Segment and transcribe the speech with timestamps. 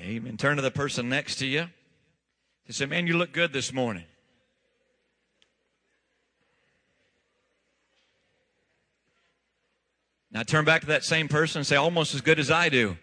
[0.00, 0.36] Amen.
[0.38, 1.66] Turn to the person next to you.
[2.64, 4.04] He said, Man, you look good this morning.
[10.32, 12.96] Now turn back to that same person and say, Almost as good as I do.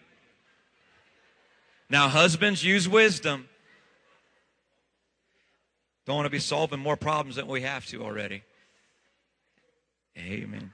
[1.90, 3.48] Now, husbands, use wisdom.
[6.04, 8.42] Don't want to be solving more problems than we have to already.
[10.18, 10.72] Amen.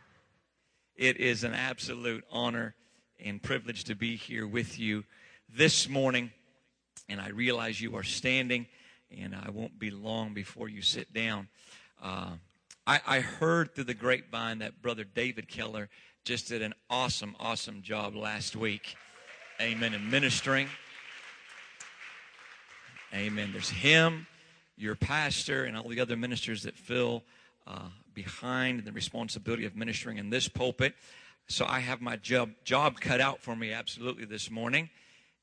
[0.96, 2.74] It is an absolute honor
[3.22, 5.04] and privilege to be here with you
[5.48, 6.32] this morning.
[7.08, 8.66] And I realize you are standing,
[9.16, 11.48] and I won't be long before you sit down.
[12.02, 12.32] Uh,
[12.86, 15.88] I, I heard through the grapevine that Brother David Keller
[16.24, 18.96] just did an awesome, awesome job last week.
[19.60, 19.94] Amen.
[19.94, 20.68] And ministering.
[23.14, 23.50] Amen.
[23.52, 24.26] There's him,
[24.76, 27.22] your pastor, and all the other ministers that fill
[27.66, 30.94] uh, behind the responsibility of ministering in this pulpit.
[31.46, 34.88] So I have my job job cut out for me absolutely this morning.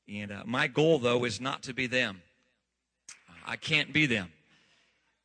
[0.08, 2.22] And uh, my goal, though, is not to be them.
[3.46, 4.32] I can't be them.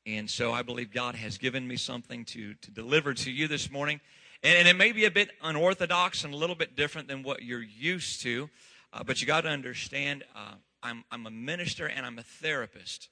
[0.05, 3.69] And so I believe God has given me something to, to deliver to you this
[3.69, 3.99] morning.
[4.41, 7.43] And, and it may be a bit unorthodox and a little bit different than what
[7.43, 8.49] you're used to.
[8.93, 13.09] Uh, but you got to understand, uh, I'm, I'm a minister and I'm a therapist.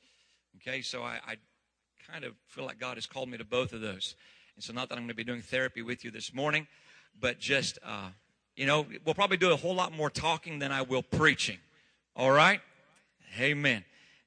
[0.57, 1.35] Okay, so I, I
[2.09, 4.15] kind of feel like God has called me to both of those.
[4.55, 6.67] And so, not that I'm going to be doing therapy with you this morning,
[7.19, 8.09] but just, uh,
[8.55, 11.57] you know, we'll probably do a whole lot more talking than I will preaching.
[12.15, 12.61] All right?
[13.39, 13.83] Amen.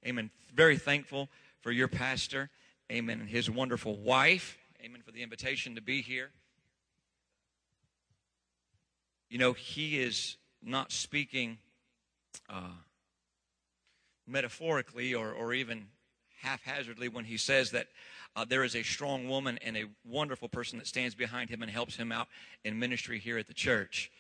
[0.07, 0.31] Amen.
[0.55, 1.29] Very thankful
[1.61, 2.51] for your pastor.
[2.93, 3.21] Amen.
[3.21, 4.59] And his wonderful wife.
[4.85, 5.01] Amen.
[5.05, 6.31] For the invitation to be here.
[9.31, 11.59] You know, he is not speaking
[12.49, 12.73] uh,
[14.27, 15.87] metaphorically or, or even
[16.43, 17.89] haphazardly when he says that
[18.37, 21.71] uh, there is a strong woman and a wonderful person that stands behind him and
[21.71, 22.29] helps him out
[22.65, 24.11] in ministry here at the church.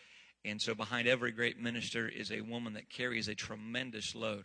[0.44, 4.44] And so, behind every great minister is a woman that carries a tremendous load.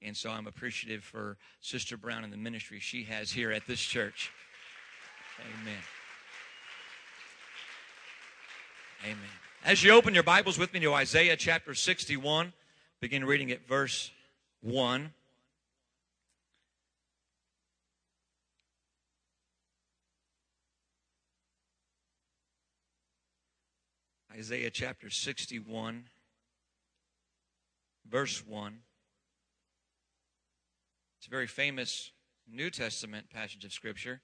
[0.00, 3.80] And so, I'm appreciative for Sister Brown and the ministry she has here at this
[3.80, 4.32] church.
[5.40, 5.82] Amen.
[9.04, 9.16] Amen.
[9.64, 12.52] As you open your Bibles with me to Isaiah chapter 61,
[13.00, 14.10] begin reading at verse
[14.62, 15.12] 1.
[24.38, 26.04] Isaiah chapter 61,
[28.08, 28.78] verse 1.
[31.18, 32.12] It's a very famous
[32.48, 34.20] New Testament passage of Scripture.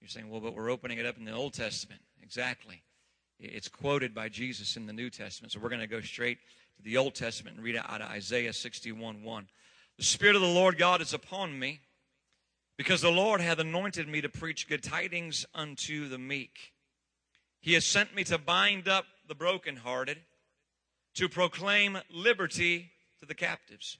[0.00, 2.02] You're saying, well, but we're opening it up in the Old Testament.
[2.22, 2.84] Exactly.
[3.40, 5.52] It's quoted by Jesus in the New Testament.
[5.52, 6.38] So we're going to go straight
[6.76, 9.48] to the Old Testament and read it out of Isaiah 61 1.
[9.98, 11.80] The Spirit of the Lord God is upon me,
[12.76, 16.74] because the Lord hath anointed me to preach good tidings unto the meek.
[17.60, 20.18] He has sent me to bind up the brokenhearted,
[21.14, 23.98] to proclaim liberty to the captives,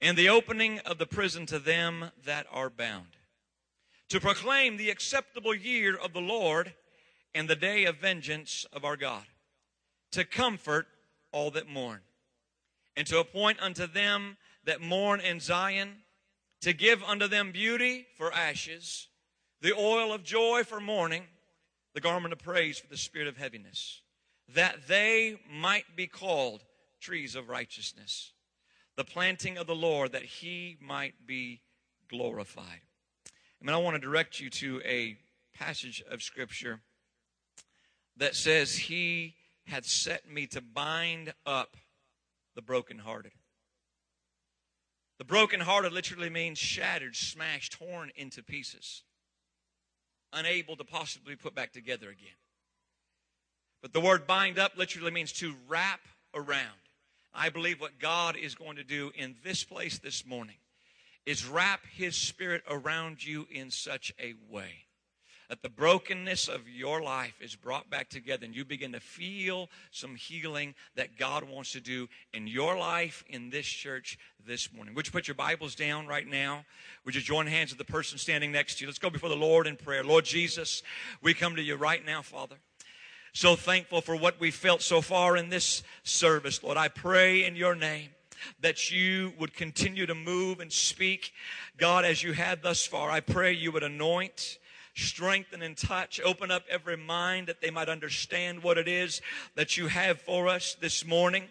[0.00, 3.16] and the opening of the prison to them that are bound,
[4.08, 6.74] to proclaim the acceptable year of the Lord
[7.34, 9.24] and the day of vengeance of our God,
[10.12, 10.86] to comfort
[11.32, 12.00] all that mourn,
[12.96, 15.96] and to appoint unto them that mourn in Zion,
[16.60, 19.08] to give unto them beauty for ashes,
[19.60, 21.24] the oil of joy for mourning,
[21.94, 24.00] the garment of praise for the spirit of heaviness,
[24.48, 26.64] that they might be called
[27.00, 28.32] trees of righteousness,
[28.96, 31.60] the planting of the Lord, that he might be
[32.08, 32.82] glorified.
[33.26, 35.16] I mean, I want to direct you to a
[35.54, 36.80] passage of Scripture
[38.16, 39.34] that says, He
[39.66, 41.76] hath set me to bind up
[42.54, 43.32] the brokenhearted.
[45.18, 49.02] The brokenhearted literally means shattered, smashed, torn into pieces,
[50.32, 52.36] unable to possibly put back together again.
[53.84, 56.00] But the word bind up literally means to wrap
[56.32, 56.72] around.
[57.34, 60.56] I believe what God is going to do in this place this morning
[61.26, 64.86] is wrap His Spirit around you in such a way
[65.50, 69.68] that the brokenness of your life is brought back together and you begin to feel
[69.90, 74.94] some healing that God wants to do in your life in this church this morning.
[74.94, 76.64] Would you put your Bibles down right now?
[77.04, 78.88] Would you join hands with the person standing next to you?
[78.88, 80.02] Let's go before the Lord in prayer.
[80.02, 80.82] Lord Jesus,
[81.20, 82.56] we come to you right now, Father.
[83.36, 86.76] So thankful for what we felt so far in this service, Lord.
[86.76, 88.10] I pray in your name
[88.60, 91.32] that you would continue to move and speak,
[91.76, 93.10] God, as you had thus far.
[93.10, 94.58] I pray you would anoint
[94.94, 99.20] strengthen and touch, open up every mind that they might understand what it is
[99.56, 101.48] that you have for us this morning.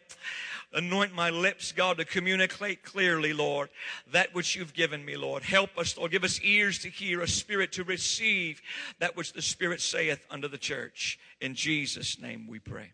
[0.74, 3.70] Anoint my lips, God, to communicate clearly, Lord,
[4.12, 5.44] that which you've given me, Lord.
[5.44, 6.12] Help us, Lord.
[6.12, 8.62] Give us ears to hear, a spirit to receive
[9.00, 11.20] that which the Spirit saith unto the church.
[11.40, 12.92] In Jesus' name we pray.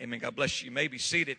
[0.00, 0.18] Amen.
[0.18, 0.66] God bless you.
[0.66, 1.36] You may be seated.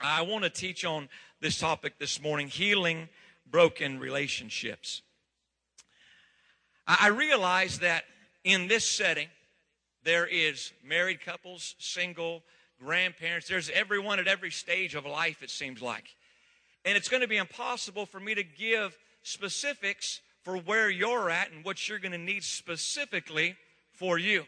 [0.00, 1.08] I want to teach on
[1.40, 3.08] this topic this morning healing
[3.48, 5.02] broken relationships.
[6.86, 8.04] I realize that
[8.42, 9.28] in this setting,
[10.02, 12.42] there is married couples, single,
[12.82, 13.48] grandparents.
[13.48, 16.04] There's everyone at every stage of life, it seems like.
[16.84, 21.52] And it's going to be impossible for me to give specifics for where you're at
[21.52, 23.56] and what you're going to need specifically
[23.92, 24.44] for you.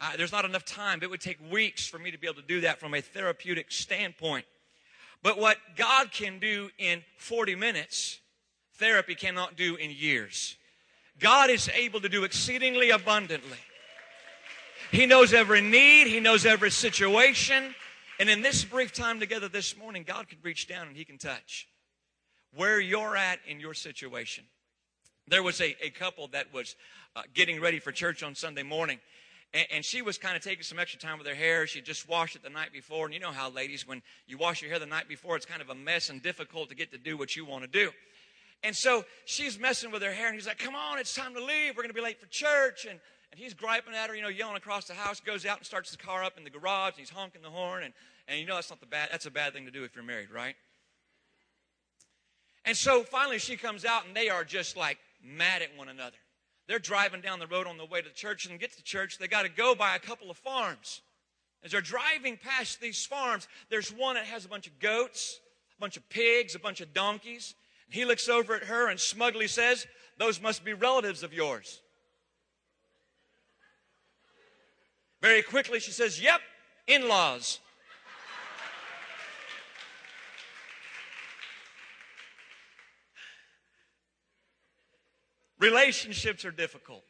[0.00, 1.00] Uh, there's not enough time.
[1.02, 3.70] It would take weeks for me to be able to do that from a therapeutic
[3.70, 4.44] standpoint.
[5.22, 8.18] But what God can do in 40 minutes,
[8.74, 10.56] therapy cannot do in years.
[11.18, 13.58] God is able to do exceedingly abundantly.
[14.94, 17.74] He knows every need, He knows every situation.
[18.20, 21.18] And in this brief time together this morning, God can reach down and He can
[21.18, 21.66] touch
[22.54, 24.44] where you're at in your situation.
[25.26, 26.76] There was a, a couple that was
[27.16, 29.00] uh, getting ready for church on Sunday morning,
[29.52, 31.66] and, and she was kind of taking some extra time with her hair.
[31.66, 33.06] She just washed it the night before.
[33.06, 35.60] And you know how, ladies, when you wash your hair the night before, it's kind
[35.60, 37.90] of a mess and difficult to get to do what you want to do.
[38.62, 41.40] And so she's messing with her hair, and he's like, Come on, it's time to
[41.40, 41.76] leave.
[41.76, 42.86] We're going to be late for church.
[42.88, 43.00] And,
[43.34, 45.90] and he's griping at her, you know, yelling across the house, goes out and starts
[45.90, 47.82] the car up in the garage, and he's honking the horn.
[47.82, 47.92] And,
[48.28, 50.04] and you know that's not the bad, that's a bad thing to do if you're
[50.04, 50.54] married, right?
[52.64, 56.16] And so finally she comes out, and they are just like mad at one another.
[56.68, 59.18] They're driving down the road on the way to the church, and get to church,
[59.18, 61.00] they got to go by a couple of farms.
[61.64, 65.40] As they're driving past these farms, there's one that has a bunch of goats,
[65.76, 67.56] a bunch of pigs, a bunch of donkeys.
[67.86, 69.88] And he looks over at her and smugly says,
[70.18, 71.80] Those must be relatives of yours.
[75.24, 76.38] Very quickly, she says, Yep,
[76.86, 77.58] in laws.
[85.58, 87.04] Relationships are difficult.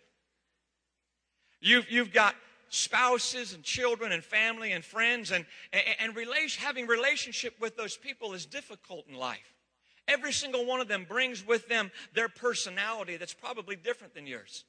[1.61, 2.37] You've, you've got
[2.69, 8.33] spouses and children and family and friends, and, and, and having relationship with those people
[8.33, 9.55] is difficult in life.
[10.07, 14.63] Every single one of them brings with them their personality that's probably different than yours.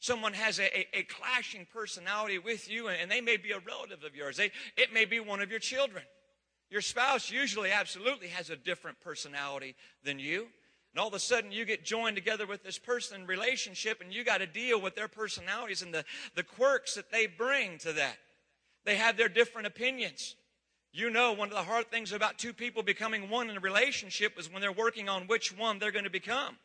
[0.00, 4.02] Someone has a, a, a clashing personality with you, and, they may be a relative
[4.02, 4.38] of yours.
[4.38, 6.02] They, it may be one of your children.
[6.70, 10.46] Your spouse usually absolutely has a different personality than you.
[10.92, 14.12] And all of a sudden, you get joined together with this person in relationship, and
[14.12, 16.04] you got to deal with their personalities and the,
[16.34, 18.16] the quirks that they bring to that.
[18.86, 20.34] They have their different opinions.
[20.92, 24.38] You know, one of the hard things about two people becoming one in a relationship
[24.38, 26.56] is when they're working on which one they're going to become.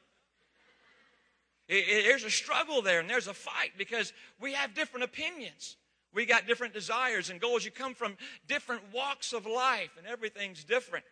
[1.67, 5.77] It, it, there's a struggle there, and there's a fight because we have different opinions.
[6.13, 7.65] We got different desires and goals.
[7.65, 8.17] You come from
[8.47, 11.05] different walks of life, and everything's different.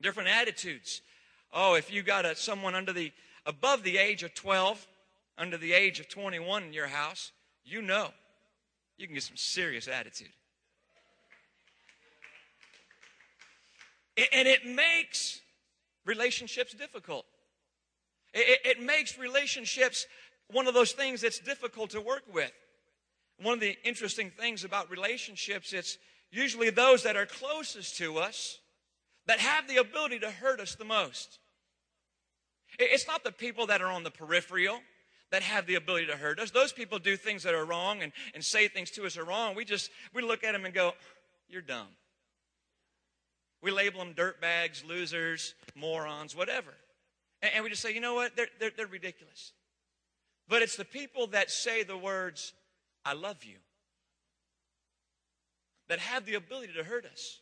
[0.00, 1.02] Different attitudes.
[1.52, 3.12] Oh, if you got a, someone under the
[3.44, 4.86] above the age of 12,
[5.38, 7.32] under the age of 21 in your house,
[7.64, 8.08] you know
[8.96, 10.32] you can get some serious attitude.
[14.16, 15.40] And it makes
[16.06, 17.26] relationships difficult.
[18.36, 20.06] It, it, makes relationships
[20.52, 22.52] one of those things that's difficult to work with.
[23.40, 25.96] One of the interesting things about relationships, it's
[26.30, 28.58] usually those that are closest to us
[29.26, 31.38] that have the ability to hurt us the most.
[32.78, 34.80] It's not the people that are on the peripheral
[35.30, 36.50] that have the ability to hurt us.
[36.50, 39.56] Those people do things that are wrong and, and say things to us are wrong.
[39.56, 40.92] We just, we look at them and go,
[41.48, 41.88] you're dumb.
[43.62, 46.74] We label them dirtbags, losers, morons, whatever.
[47.42, 48.36] And, and we just say, you know what?
[48.36, 49.52] They're, they're, they're ridiculous.
[50.48, 52.52] But it's the people that say the words,
[53.04, 53.56] I love you,
[55.88, 57.40] that have the ability to hurt us.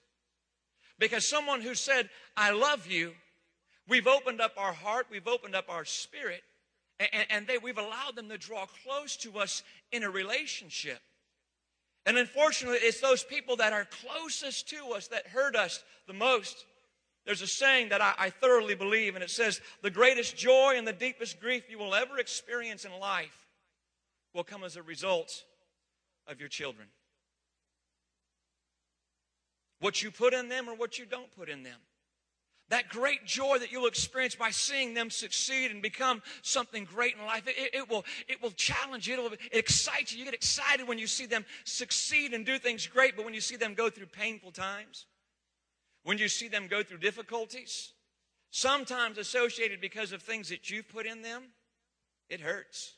[0.99, 3.13] Because someone who said, I love you,
[3.89, 6.43] we've opened up our heart, we've opened up our spirit,
[7.29, 11.01] and, they, we've allowed them to draw close to us in a relationship.
[12.07, 16.67] And unfortunately, it's those people that are closest to us that hurt us the most.
[17.25, 20.87] There's a saying that I, I, thoroughly believe, and it says, The greatest joy and
[20.87, 23.47] the deepest grief you will ever experience in life
[24.35, 25.45] will come as a result
[26.27, 26.89] of your children.
[29.81, 31.79] What you put in them or what you don't put in them.
[32.71, 37.25] That great joy that you'll experience by seeing them succeed and become something great in
[37.25, 39.27] life, it, it will, it will challenge you.
[39.27, 40.19] It excites you.
[40.19, 43.43] You get excited when you see them succeed and do things great, but when you
[43.43, 45.05] see them go through painful times,
[46.05, 47.93] when you see them go through difficulties,
[48.51, 51.43] sometimes associated because of things that you've put in them,
[52.29, 52.95] it hurts.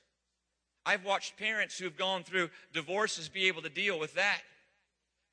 [0.84, 4.42] I've watched parents who've gone through divorces be able to deal with that.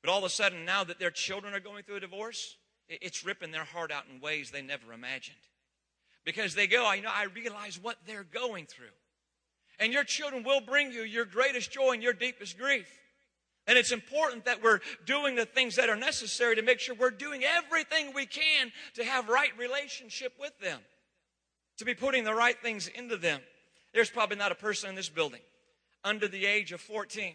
[0.02, 2.56] But all of a sudden, now that their children are going through a divorce,
[2.88, 5.36] it's ripping their heart out in ways they never imagined.
[6.24, 8.86] Because they go, I know, I realize what they're going through.
[9.78, 12.88] And your children will bring you your greatest joy and your deepest grief.
[13.66, 17.10] And it's important that we're doing the things that are necessary to make sure we're
[17.10, 20.80] doing everything we can to have right relationship with them,
[21.78, 23.40] to be putting the right things into them.
[23.94, 25.40] There's probably not a person in this building
[26.02, 27.34] under the age of 14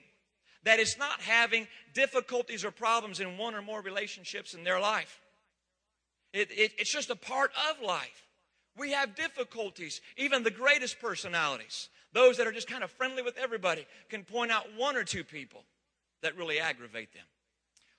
[0.63, 5.19] that is not having difficulties or problems in one or more relationships in their life.
[6.33, 8.27] It, it, it's just a part of life.
[8.77, 10.01] We have difficulties.
[10.17, 14.51] Even the greatest personalities, those that are just kind of friendly with everybody, can point
[14.51, 15.63] out one or two people
[16.21, 17.25] that really aggravate them.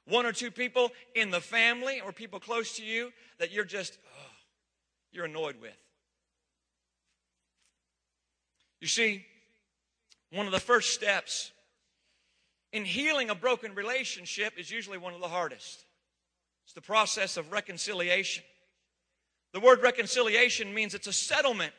[0.06, 3.98] One or two people in the family or people close to you that you're just,
[4.16, 4.32] oh,
[5.12, 5.76] you're annoyed with.
[8.80, 9.24] You see,
[10.32, 11.52] one of the first steps
[12.72, 15.84] in healing a broken relationship is usually one of the hardest.
[16.64, 18.44] It's the process of reconciliation.
[19.52, 21.72] The word reconciliation means it's a settlement,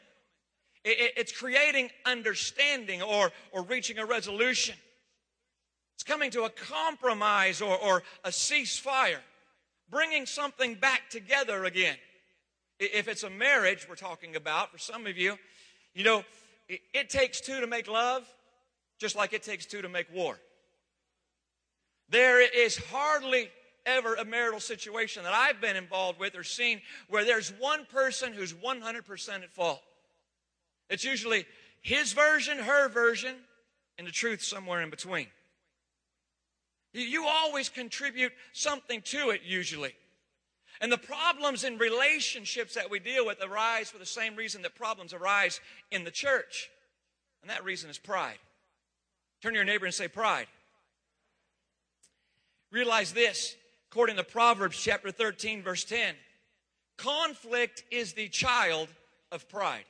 [0.84, 4.76] it's creating understanding or, or reaching a resolution.
[5.96, 9.20] It's coming to a compromise or, or a ceasefire,
[9.90, 11.96] bringing something back together again.
[12.80, 15.38] If it's a marriage we're talking about, for some of you,
[15.94, 16.24] you know,
[16.68, 18.28] it, it takes two to make love,
[19.00, 20.40] just like it takes two to make war.
[22.10, 23.50] There is hardly
[23.86, 28.34] ever a marital situation that I've been involved with or seen where there's one person
[28.34, 29.82] who's 100% at fault.
[30.90, 31.46] It's usually
[31.82, 33.36] his version, her version,
[33.98, 35.28] and the truth somewhere in between.
[36.94, 39.96] You always contribute something to it, usually.
[40.82, 44.76] And the problems in relationships that we deal with arise for the same reason that
[44.76, 46.70] problems arise in the church.
[47.42, 48.40] And that reason is pride.
[49.42, 50.48] Turn to your neighbor and say, Pride.
[52.72, 53.56] Realize this,
[53.92, 56.16] according to Proverbs chapter 13, verse 10
[56.98, 58.88] conflict is the child
[59.32, 59.86] of pride.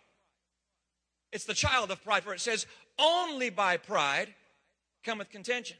[1.33, 2.65] It's the child of pride, for it says,
[2.97, 4.33] only by pride
[5.03, 5.77] cometh contention.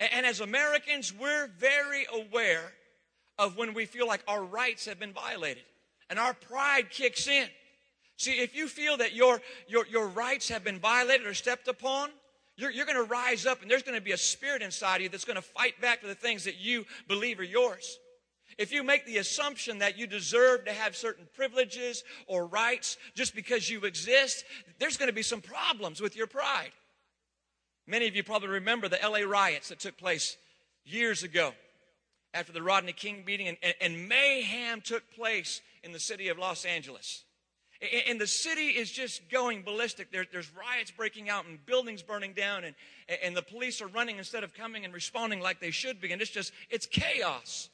[0.00, 2.72] And as Americans, we're very aware
[3.38, 5.64] of when we feel like our rights have been violated
[6.10, 7.48] and our pride kicks in.
[8.16, 12.10] See, if you feel that your, your, your rights have been violated or stepped upon,
[12.56, 15.02] you're, you're going to rise up and there's going to be a spirit inside of
[15.02, 17.98] you that's going to fight back for the things that you believe are yours.
[18.56, 23.34] If you make the assumption that you deserve to have certain privileges or rights just
[23.34, 24.44] because you exist,
[24.78, 26.70] there's going to be some problems with your pride.
[27.86, 30.36] Many of you probably remember the LA riots that took place
[30.84, 31.52] years ago
[32.32, 36.38] after the Rodney King beating, and, and, and mayhem took place in the city of
[36.38, 37.24] Los Angeles.
[38.06, 40.10] And the city is just going ballistic.
[40.10, 42.74] There, there's riots breaking out and buildings burning down, and,
[43.22, 46.12] and the police are running instead of coming and responding like they should be.
[46.12, 47.68] And it's just, it's chaos.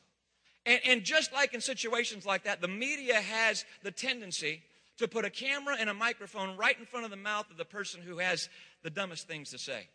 [0.66, 4.62] And, and just like in situations like that, the media has the tendency
[4.98, 7.64] to put a camera and a microphone right in front of the mouth of the
[7.64, 8.48] person who has
[8.82, 9.86] the dumbest things to say.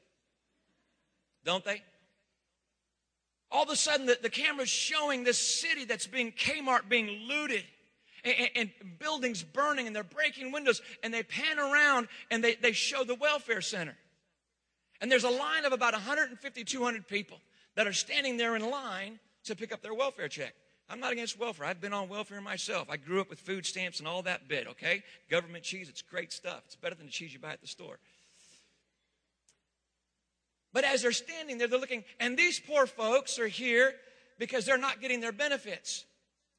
[1.45, 1.81] Don't they?
[3.51, 7.63] All of a sudden, the, the camera's showing this city that's being Kmart being looted
[8.25, 12.71] and, and, buildings burning and they're breaking windows and they pan around and they, they
[12.71, 13.95] show the welfare center.
[14.99, 17.37] And there's a line of about 150, 200 people
[17.75, 20.55] that are standing there in line to pick up their welfare check.
[20.89, 21.65] I'm not against welfare.
[21.65, 22.89] I've been on welfare myself.
[22.89, 25.03] I grew up with food stamps and all that bit, okay?
[25.29, 26.61] Government cheese, it's great stuff.
[26.65, 27.99] It's better than the cheese you buy at the store.
[30.75, 33.93] But as they're standing there, they're looking, and these poor folks are here
[34.37, 36.03] because they're not getting their benefits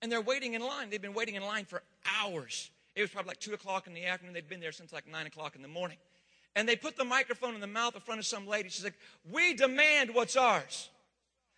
[0.00, 0.88] and they're waiting in line.
[0.88, 1.82] They've been waiting in line for
[2.18, 2.70] hours.
[2.94, 4.32] It was probably like 2 o'clock in the afternoon.
[4.32, 5.98] They'd been there since like 9 o'clock in the morning.
[6.54, 8.70] And they put the microphone in the mouth in front of some lady.
[8.70, 8.98] She's like,
[9.30, 10.88] We demand what's ours.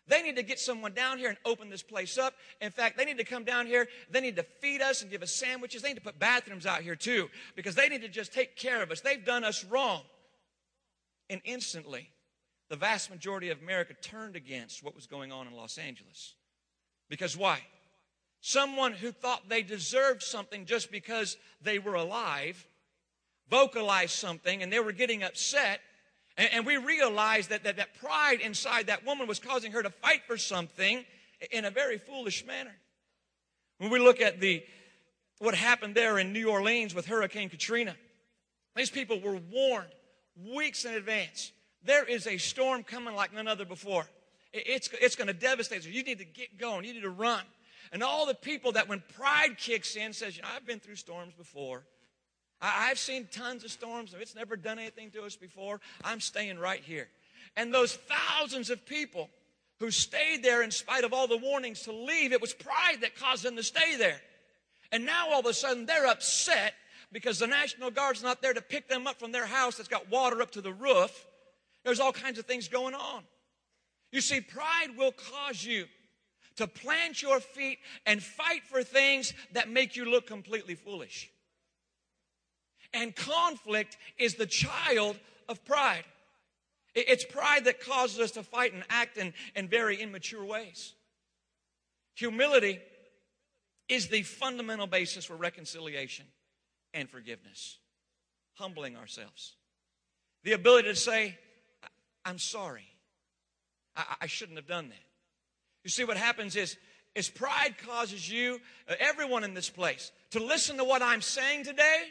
[0.09, 2.35] They need to get someone down here and open this place up.
[2.61, 3.87] In fact, they need to come down here.
[4.11, 5.83] They need to feed us and give us sandwiches.
[5.83, 8.83] They need to put bathrooms out here too because they need to just take care
[8.83, 9.01] of us.
[9.01, 10.03] They've done us wrong.
[11.31, 12.11] And instantly,
[12.69, 16.35] the vast majority of America turned against what was going on in Los Angeles.
[17.09, 17.63] Because why?
[18.41, 22.67] someone who thought they deserved something just because they were alive
[23.51, 25.81] vocalized something and they were getting upset.
[26.37, 29.91] And, and we realized that, that that pride inside that woman was causing her to
[29.91, 31.05] fight for something
[31.51, 32.75] in a very foolish manner.
[33.79, 34.63] When we look at the
[35.39, 37.97] what happened there in New Orleans with Hurricane Katrina,
[38.75, 39.89] these people were warned
[40.37, 41.53] weeks in advance.
[41.89, 44.07] There is a storm coming like none other before.
[44.53, 45.91] It's, it's going to devastate you.
[45.91, 46.85] You need to get going.
[46.85, 47.41] You need to run.
[47.93, 50.97] And all the people that when pride kicks in says, you know, I've been through
[50.97, 51.85] storms before.
[52.61, 54.15] I, have seen tons of storms.
[54.21, 55.81] It's never done anything to us before.
[56.05, 57.09] I'm staying right here.
[57.57, 59.31] And those thousands of people
[59.79, 63.17] who stayed there in spite of all the warnings to leave, it was pride that
[63.17, 64.21] caused them to stay there.
[64.93, 66.75] And now all of a sudden they're upset
[67.13, 70.11] because the National Guard's not there to pick them up from their house that's got
[70.11, 71.25] water up to the roof.
[71.85, 73.23] There's all kinds of things going on.
[74.13, 75.87] You see, pride will cause you
[76.57, 81.31] to plant your feet and fight for things that make you look completely foolish.
[82.93, 85.17] And conflict is the child
[85.49, 86.05] of pride.
[86.95, 90.95] It's pride that causes us to fight and act in, in very immature ways.
[92.17, 92.81] Humility
[93.89, 96.27] is the fundamental basis for reconciliation
[96.93, 97.79] and forgiveness.
[98.55, 99.55] Humbling ourselves.
[100.43, 101.39] The ability to say,
[102.29, 102.87] I'm sorry.
[103.97, 105.07] I, I shouldn't have done that.
[105.83, 106.77] You see, what happens is,
[107.15, 111.65] is pride causes you, uh, everyone in this place, to listen to what I'm saying
[111.65, 112.03] today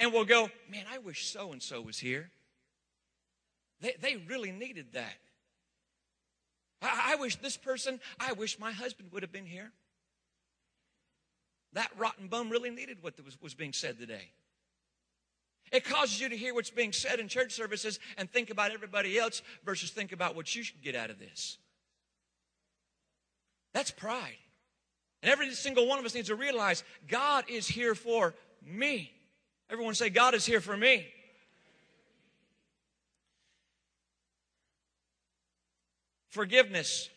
[0.00, 2.30] and will go, man, I wish so and so was here.
[3.80, 5.14] They, they really needed that.
[6.82, 9.70] I, I wish this person, I wish my husband would have been here.
[11.74, 14.32] That rotten bum really needed what was, was being said today.
[15.74, 19.18] It causes you to hear what's being said in church services and think about everybody
[19.18, 21.58] else versus think about what you should get out of this.
[23.72, 24.36] That's pride.
[25.20, 29.10] And every single one of us needs to realize God is here for me.
[29.68, 31.08] Everyone say, God is here for me.
[36.30, 37.08] Forgiveness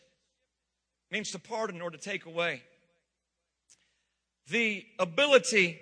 [1.12, 2.64] means to pardon or to take away.
[4.48, 5.78] The ability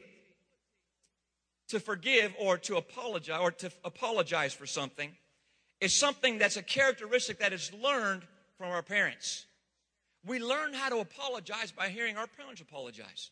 [1.69, 5.11] to forgive or to apologize or to apologize for something
[5.81, 8.23] is something that's a characteristic that is learned
[8.57, 9.47] from our parents.
[10.25, 13.31] We learn how to apologize by hearing our parents apologize.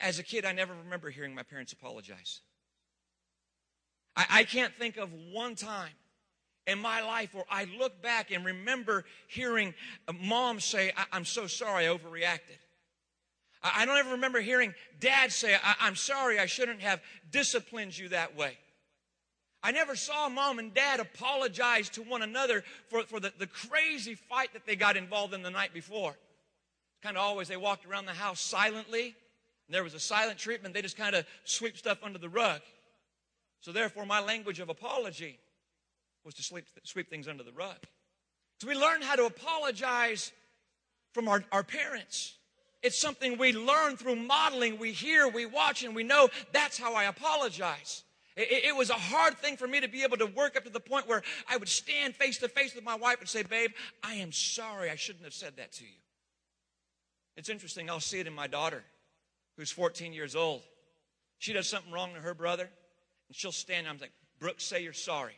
[0.00, 2.40] As a kid, I never remember hearing my parents apologize.
[4.16, 5.92] I, I can't think of one time
[6.66, 9.74] in my life where I look back and remember hearing
[10.06, 12.58] uh, mom say, I- am so sorry I overreacted.
[13.62, 17.00] I, don't ever remember hearing dad say, I- am sorry I shouldn't have
[17.30, 18.56] disciplined you that way.
[19.62, 24.14] I never saw mom and dad apologize to one another for, for the, the crazy
[24.14, 26.16] fight that they got involved in the night before.
[27.02, 29.14] Kind of always, they walked around the house silently.
[29.68, 30.74] And there was a silent treatment.
[30.74, 32.60] They just kind of sweep stuff under the rug.
[33.60, 35.38] So, therefore, my language of apology
[36.24, 37.76] was to sleep, sweep things under the rug.
[38.60, 40.32] So we learn how to apologize
[41.12, 42.34] from our, our parents.
[42.82, 44.78] It's something we learn through modeling.
[44.78, 48.02] We hear, we watch, and we know that's how I apologize.
[48.36, 50.70] It, it, was a hard thing for me to be able to work up to
[50.70, 53.72] the point where I would stand face to face with my wife and say, Babe,
[54.02, 54.90] I am sorry.
[54.90, 55.90] I shouldn't have said that to you.
[57.36, 57.90] It's interesting.
[57.90, 58.82] I'll see it in my daughter,
[59.56, 60.62] who's 14 years old.
[61.38, 62.64] She does something wrong to her brother,
[63.28, 63.92] and she'll stand there.
[63.92, 65.34] I'm like, Brooks, say you're sorry.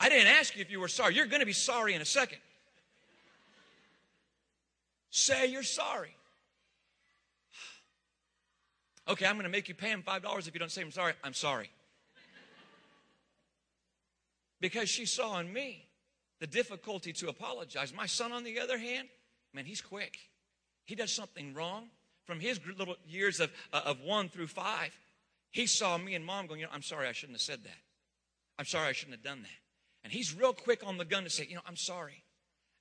[0.00, 1.14] I didn't ask you if you were sorry.
[1.14, 2.38] You're going to be sorry in a second.
[5.10, 6.16] Say you're sorry.
[9.06, 11.12] Okay, I'm going to make you pay him $5 if you don't say I'm sorry.
[11.22, 11.70] I'm sorry.
[14.60, 15.84] Because she saw in me
[16.38, 17.92] the difficulty to apologize.
[17.94, 19.08] My son, on the other hand,
[19.52, 20.18] man, he's quick.
[20.86, 21.88] He does something wrong.
[22.24, 24.96] From his little years of, uh, of one through five,
[25.50, 27.78] he saw me and mom going, you know, I'm sorry I shouldn't have said that.
[28.58, 29.69] I'm sorry I shouldn't have done that.
[30.04, 32.24] And he's real quick on the gun to say, you know, I'm sorry.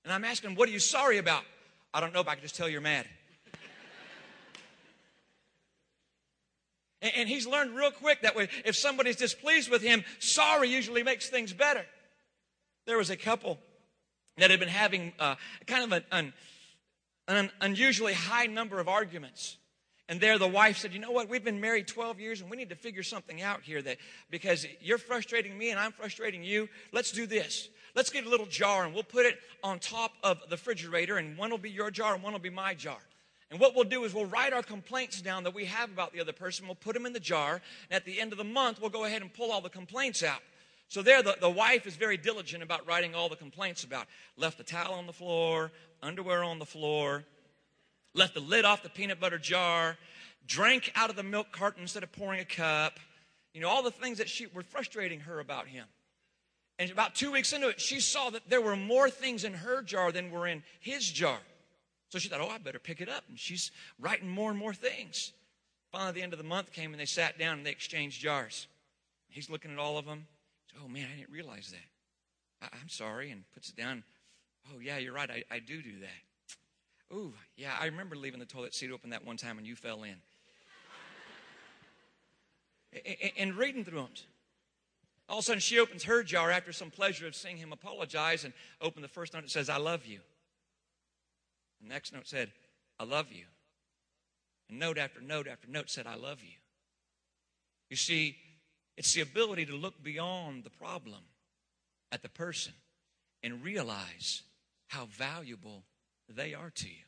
[0.03, 1.43] And I'm asking him, what are you sorry about?
[1.93, 3.05] I don't know, but I can just tell you're mad.
[7.01, 11.03] and, and he's learned real quick that way, if somebody's displeased with him, sorry usually
[11.03, 11.85] makes things better.
[12.85, 13.59] There was a couple
[14.37, 15.35] that had been having uh,
[15.67, 16.33] kind of an, an,
[17.27, 19.57] an unusually high number of arguments.
[20.09, 21.29] And there the wife said, You know what?
[21.29, 23.97] We've been married 12 years and we need to figure something out here that
[24.31, 27.69] because you're frustrating me and I'm frustrating you, let's do this.
[27.95, 31.37] Let's get a little jar and we'll put it on top of the refrigerator and
[31.37, 32.97] one will be your jar and one will be my jar.
[33.51, 36.21] And what we'll do is we'll write our complaints down that we have about the
[36.21, 36.65] other person.
[36.65, 37.61] We'll put them in the jar.
[37.89, 40.23] And at the end of the month, we'll go ahead and pull all the complaints
[40.23, 40.41] out.
[40.87, 44.07] So there, the, the wife is very diligent about writing all the complaints about.
[44.37, 47.25] Left a towel on the floor, underwear on the floor,
[48.13, 49.97] left the lid off the peanut butter jar,
[50.45, 52.99] drank out of the milk carton instead of pouring a cup.
[53.53, 55.85] You know, all the things that she were frustrating her about him.
[56.77, 59.81] And about two weeks into it, she saw that there were more things in her
[59.81, 61.39] jar than were in his jar.
[62.07, 63.23] So she thought, oh, I better pick it up.
[63.27, 65.33] And she's writing more and more things.
[65.91, 68.67] Finally, the end of the month came and they sat down and they exchanged jars.
[69.27, 70.25] He's looking at all of them.
[70.81, 72.69] Oh, man, I didn't realize that.
[72.73, 73.29] I- am sorry.
[73.31, 74.03] And puts it down.
[74.73, 75.29] Oh, yeah, you're right.
[75.29, 76.28] I, I do do that.
[77.11, 80.03] Ooh, yeah, I remember leaving the toilet seat open that one time and you fell
[80.03, 80.15] in.
[83.37, 84.09] and reading through them.
[85.27, 88.43] All of a sudden, she opens her jar after some pleasure of seeing him apologize
[88.45, 89.43] and open the first note.
[89.43, 90.19] It says, I love you.
[91.81, 92.51] The next note said,
[92.99, 93.45] I love you.
[94.69, 96.57] And note after note after note said, I love you.
[97.89, 98.37] You see,
[98.97, 101.21] it's the ability to look beyond the problem
[102.11, 102.73] at the person
[103.43, 104.43] and realize
[104.87, 105.83] how valuable
[106.35, 107.05] they are to you.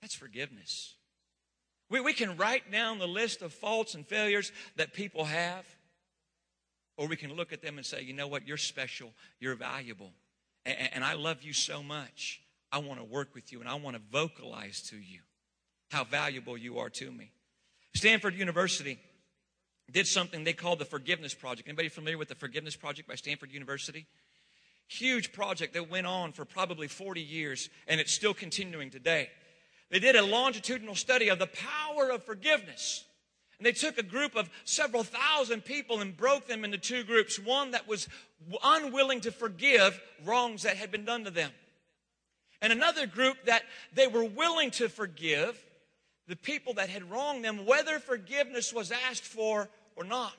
[0.00, 0.94] That's forgiveness.
[1.90, 5.64] We, we can write down the list of faults and failures that people have,
[6.96, 10.12] or we can look at them and say, you know what, you're special, you're valuable,
[10.66, 12.42] and, and I love you so much.
[12.70, 15.20] I want to work with you, and I want to vocalize to you
[15.90, 17.32] how valuable you are to me.
[17.94, 18.98] Stanford University
[19.90, 21.66] did something they called the Forgiveness Project.
[21.66, 24.06] Anybody familiar with the Forgiveness Project by Stanford University?
[24.88, 29.30] Huge project that went on for probably 40 years, and it's still continuing today.
[29.90, 33.04] They did a longitudinal study of the power of forgiveness.
[33.58, 37.38] And they took a group of several thousand people and broke them into two groups.
[37.38, 38.08] One that was
[38.62, 41.50] unwilling to forgive wrongs that had been done to them.
[42.62, 45.62] And another group that they were willing to forgive
[46.28, 50.34] the people that had wronged them, whether forgiveness was asked for or not.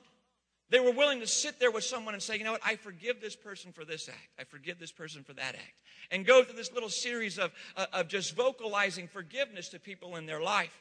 [0.70, 3.20] They were willing to sit there with someone and say, you know what, I forgive
[3.20, 4.28] this person for this act.
[4.38, 5.82] I forgive this person for that act.
[6.12, 10.26] And go through this little series of, uh, of just vocalizing forgiveness to people in
[10.26, 10.76] their life.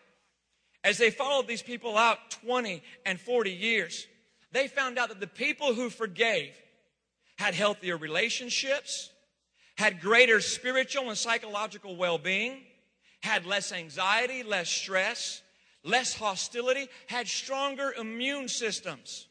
[0.84, 4.06] As they followed these people out 20 and 40 years,
[4.52, 6.56] they found out that the people who forgave
[7.38, 9.10] had healthier relationships,
[9.76, 12.62] had greater spiritual and psychological well being,
[13.22, 15.42] had less anxiety, less stress,
[15.84, 19.29] less hostility, had stronger immune systems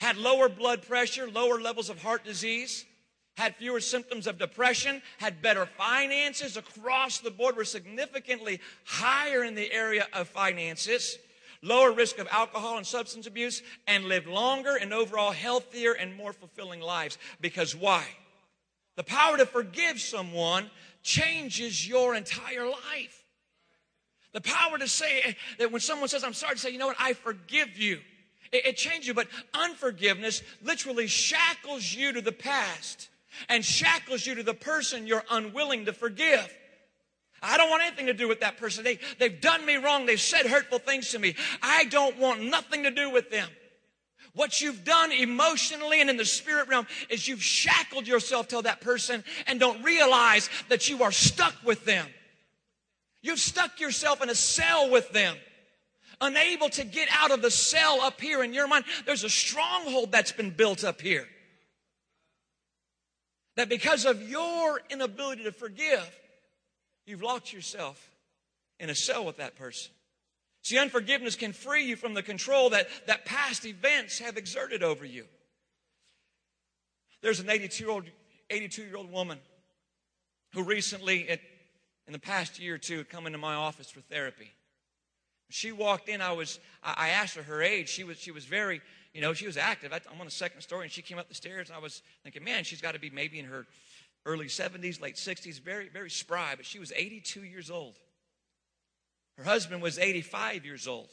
[0.00, 2.84] had lower blood pressure, lower levels of heart disease,
[3.36, 9.54] had fewer symptoms of depression, had better finances across the board, were significantly higher in
[9.54, 11.18] the area of finances,
[11.62, 16.32] lower risk of alcohol and substance abuse, and lived longer and overall healthier and more
[16.32, 17.16] fulfilling lives.
[17.40, 18.04] Because why?
[18.96, 20.70] The power to forgive someone
[21.04, 23.24] changes your entire life.
[24.32, 26.96] The power to say that when someone says, I'm sorry, to say, you know what,
[26.98, 28.00] I forgive you.
[28.52, 33.08] It, it changes you, but unforgiveness literally shackles you to the past
[33.48, 36.52] and shackles you to the person you're unwilling to forgive.
[37.40, 38.82] I don't want anything to do with that person.
[38.82, 40.06] They, they've done me wrong.
[40.06, 41.36] They've said hurtful things to me.
[41.62, 43.48] I don't want nothing to do with them.
[44.34, 48.80] What you've done emotionally and in the spirit realm is you've shackled yourself to that
[48.80, 52.06] person and don't realize that you are stuck with them.
[53.22, 55.36] You've stuck yourself in a cell with them
[56.20, 58.84] unable to get out of the cell up here in your mind.
[59.06, 61.26] There's a stronghold that's been built up here.
[63.56, 66.08] That because of your inability to forgive,
[67.06, 68.10] you've locked yourself
[68.78, 69.92] in a cell with that person.
[70.62, 75.04] See, unforgiveness can free you from the control that, that past events have exerted over
[75.04, 75.24] you.
[77.22, 78.04] There's an 82 year old
[78.50, 79.38] 82 year old woman
[80.54, 84.52] who recently, in the past year or two, had come into my office for therapy.
[85.50, 86.20] She walked in.
[86.20, 86.60] I was.
[86.82, 87.88] I asked her her age.
[87.88, 88.18] She was.
[88.18, 88.80] She was very.
[89.14, 89.92] You know, she was active.
[89.92, 91.68] I'm on the second story, and she came up the stairs.
[91.68, 93.66] And I was thinking, man, she's got to be maybe in her
[94.26, 95.60] early 70s, late 60s.
[95.60, 96.54] Very, very spry.
[96.54, 97.98] But she was 82 years old.
[99.38, 101.08] Her husband was 85 years old.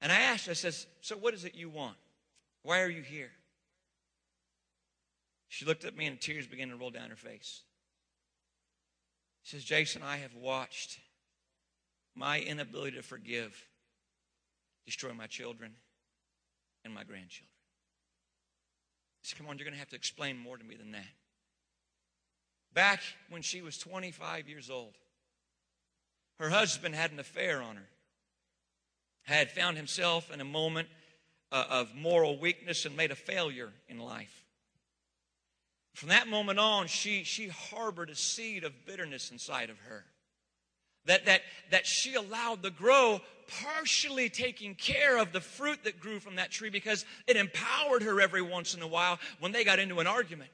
[0.00, 0.50] And I asked her.
[0.50, 1.96] I says, "So what is it you want?
[2.62, 3.30] Why are you here?"
[5.48, 7.62] She looked at me, and tears began to roll down her face.
[9.42, 10.98] She says, "Jason, I have watched."
[12.18, 13.56] My inability to forgive
[14.84, 15.72] destroy my children
[16.84, 17.50] and my grandchildren.
[19.22, 21.04] He said, Come on, you're going to have to explain more to me than that.
[22.72, 23.00] Back
[23.30, 24.94] when she was 25 years old,
[26.40, 27.88] her husband had an affair on her,
[29.22, 30.88] had found himself in a moment
[31.52, 34.44] uh, of moral weakness and made a failure in life.
[35.94, 40.04] From that moment on, she, she harbored a seed of bitterness inside of her
[41.08, 43.20] that, that, that she allowed to grow,
[43.64, 48.20] partially taking care of the fruit that grew from that tree because it empowered her
[48.20, 50.50] every once in a while when they got into an argument.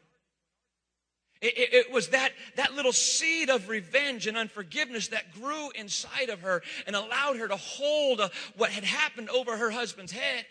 [1.42, 6.30] It, it, it, was that, that little seed of revenge and unforgiveness that grew inside
[6.30, 10.46] of her and allowed her to hold a, what had happened over her husband's head.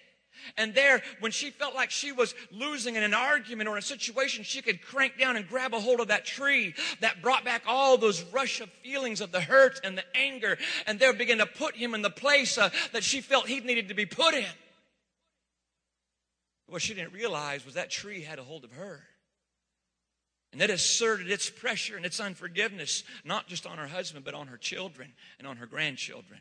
[0.57, 4.43] And there, when she felt like she was losing in an argument or a situation,
[4.43, 7.97] she could crank down and grab a hold of that tree that brought back all
[7.97, 11.75] those rush of feelings of the hurt and the anger, and there begin to put
[11.75, 14.45] him in the place uh, that she felt he needed to be put in.
[16.67, 19.03] What she didn't realize was that tree had a hold of her.
[20.51, 24.47] And it asserted its pressure and its unforgiveness, not just on her husband, but on
[24.47, 26.39] her children and on her grandchildren.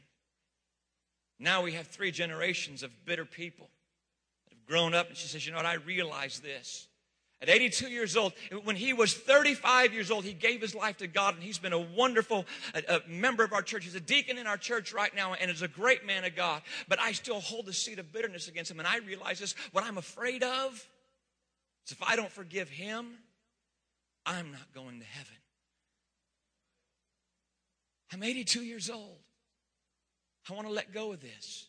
[1.38, 3.70] Now we have three generations of bitter people
[4.66, 5.66] grown up and she says, You know what?
[5.66, 6.88] I realize this.
[7.42, 11.09] At 82 years old, when he was 35 years old, he gave his life to
[11.09, 13.83] God, and he's been a wonderful a, a member of our church.
[13.83, 16.62] He's a deacon in our church right now, and is a great man of God.
[16.88, 19.83] But I still hold the seed of bitterness against him, and I realize this what
[19.83, 20.75] I'm afraid of
[21.85, 23.09] is if I don't forgive him,
[24.25, 25.35] I'm not going to heaven.
[28.12, 29.18] I'm 82 years old.
[30.48, 31.66] I want to let go of this.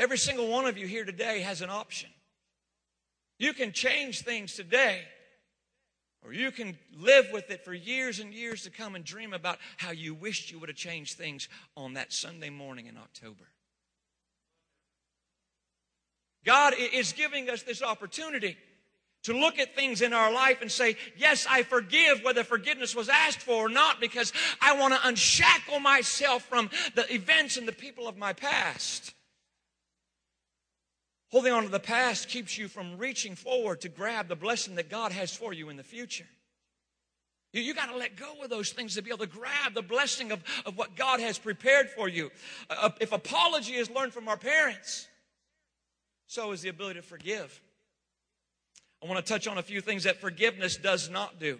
[0.00, 2.08] Every single one of you here today has an option.
[3.38, 5.02] You can change things today,
[6.24, 9.58] or you can live with it for years and years to come and dream about
[9.76, 13.44] how you wished you would have changed things on that Sunday morning in October.
[16.46, 18.56] God is giving us this opportunity
[19.24, 23.10] to look at things in our life and say, Yes, I forgive whether forgiveness was
[23.10, 24.32] asked for or not, because
[24.62, 29.12] I want to unshackle myself from the events and the people of my past.
[31.30, 34.90] Holding on to the past keeps you from reaching forward to grab the blessing that
[34.90, 36.26] God has for you in the future.
[37.52, 39.82] You, you got to let go of those things to be able to grab the
[39.82, 42.30] blessing of, of what God has prepared for you.
[42.68, 45.06] Uh, if apology is learned from our parents,
[46.26, 47.60] so is the ability to forgive.
[49.02, 51.58] I want to touch on a few things that forgiveness does not do.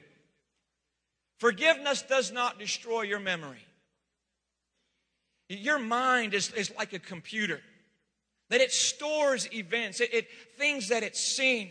[1.39, 3.65] Forgiveness does not destroy your memory.
[5.49, 7.61] Your mind is, is like a computer
[8.51, 11.71] that it stores events, it, it, things that it's seen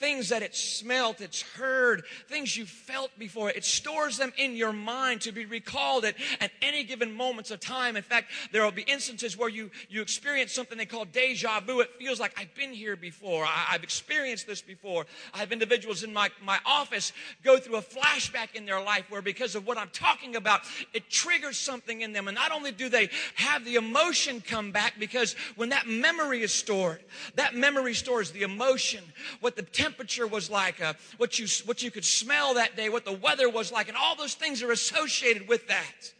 [0.00, 3.50] things that it smelt, it's heard, things you felt before.
[3.50, 7.60] It stores them in your mind to be recalled at, at any given moments of
[7.60, 7.96] time.
[7.96, 11.80] In fact, there will be instances where you, you experience something they call deja vu.
[11.80, 13.44] It feels like I've been here before.
[13.44, 15.04] I, have experienced this before.
[15.34, 17.12] I have individuals in my, my office
[17.44, 20.62] go through a flashback in their life where because of what I'm talking about,
[20.94, 22.26] it triggers something in them.
[22.26, 26.54] And not only do they have the emotion come back because when that memory is
[26.54, 27.00] stored,
[27.34, 29.04] that memory stores the emotion,
[29.40, 33.04] what the temperature was like, uh, what, you, what you could smell that day, what
[33.04, 36.12] the weather was like, and all those things are associated with that.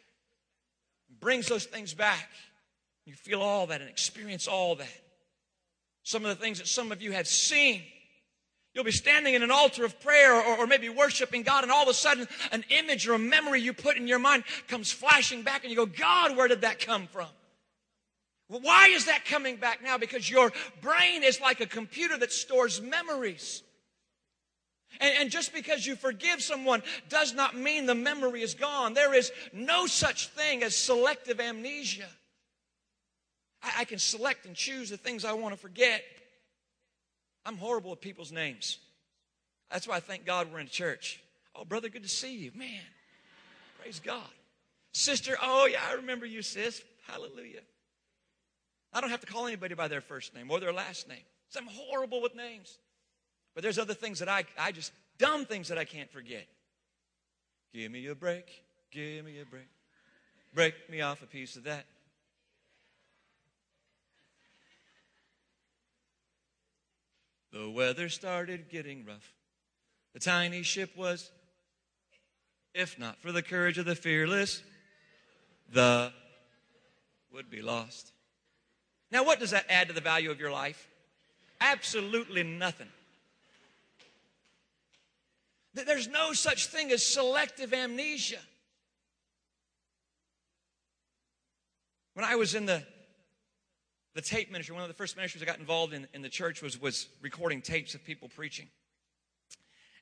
[1.20, 2.28] brings those things back.
[3.06, 4.88] You feel all that and experience all that.
[6.02, 7.82] Some of the things that some of you have seen.
[8.74, 11.82] You'll be standing in an altar of prayer or, or, maybe worshiping God, and all
[11.82, 15.42] of a sudden, an image or a memory you put in your mind comes flashing
[15.42, 17.28] back, and you go, God, where did that come from?
[18.50, 19.96] Why is that coming back now?
[19.96, 23.62] Because your brain is like a computer that stores memories.
[25.00, 28.92] And, and, just because you forgive someone does not mean the memory is gone.
[28.92, 32.08] There is no such thing as selective amnesia.
[33.62, 36.02] I, I can select and choose the things I want to forget.
[37.46, 38.78] I'm horrible with people's names.
[39.70, 41.22] That's why I thank God we're in church.
[41.54, 42.50] Oh, brother, good to see you.
[42.56, 42.82] Man,
[43.80, 44.28] praise God.
[44.92, 46.82] Sister, oh, yeah, I remember you, sis.
[47.06, 47.60] Hallelujah.
[48.92, 51.22] I don't have to call anybody by their first name or their last name.
[51.56, 52.78] I'm horrible with names.
[53.54, 56.46] But there's other things that I, I just, dumb things that I can't forget.
[57.72, 58.62] Give me a break.
[58.90, 59.68] Give me a break.
[60.54, 61.86] Break me off a piece of that.
[67.52, 69.32] The weather started getting rough.
[70.12, 71.30] The tiny ship was,
[72.74, 74.62] if not for the courage of the fearless,
[75.72, 76.12] the
[77.32, 78.12] would be lost.
[79.10, 80.88] Now, what does that add to the value of your life?
[81.60, 82.88] Absolutely nothing.
[85.74, 88.40] There's no such thing as selective amnesia.
[92.14, 92.82] When I was in the,
[94.14, 96.60] the tape ministry, one of the first ministries I got involved in in the church
[96.60, 98.66] was, was recording tapes of people preaching.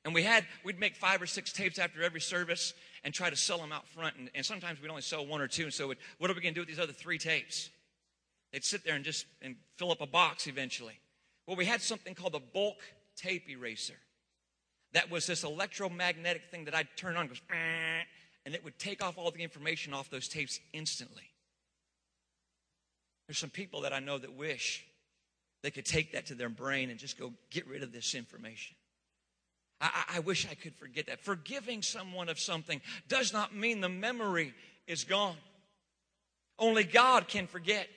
[0.05, 3.35] And we had, we'd make five or six tapes after every service and try to
[3.35, 4.15] sell them out front.
[4.17, 5.63] And, and sometimes we'd only sell one or two.
[5.63, 7.69] And so, what are we going to do with these other three tapes?
[8.51, 10.99] They'd sit there and just and fill up a box eventually.
[11.47, 12.77] Well, we had something called a bulk
[13.15, 13.95] tape eraser.
[14.93, 17.41] That was this electromagnetic thing that I'd turn on, goes,
[18.45, 21.29] and it would take off all the information off those tapes instantly.
[23.27, 24.85] There's some people that I know that wish
[25.61, 28.75] they could take that to their brain and just go get rid of this information.
[29.81, 31.21] I, I, wish I could forget that.
[31.21, 34.53] Forgiving someone of something does not mean the memory
[34.87, 35.37] is gone.
[36.57, 37.87] Only God can forget.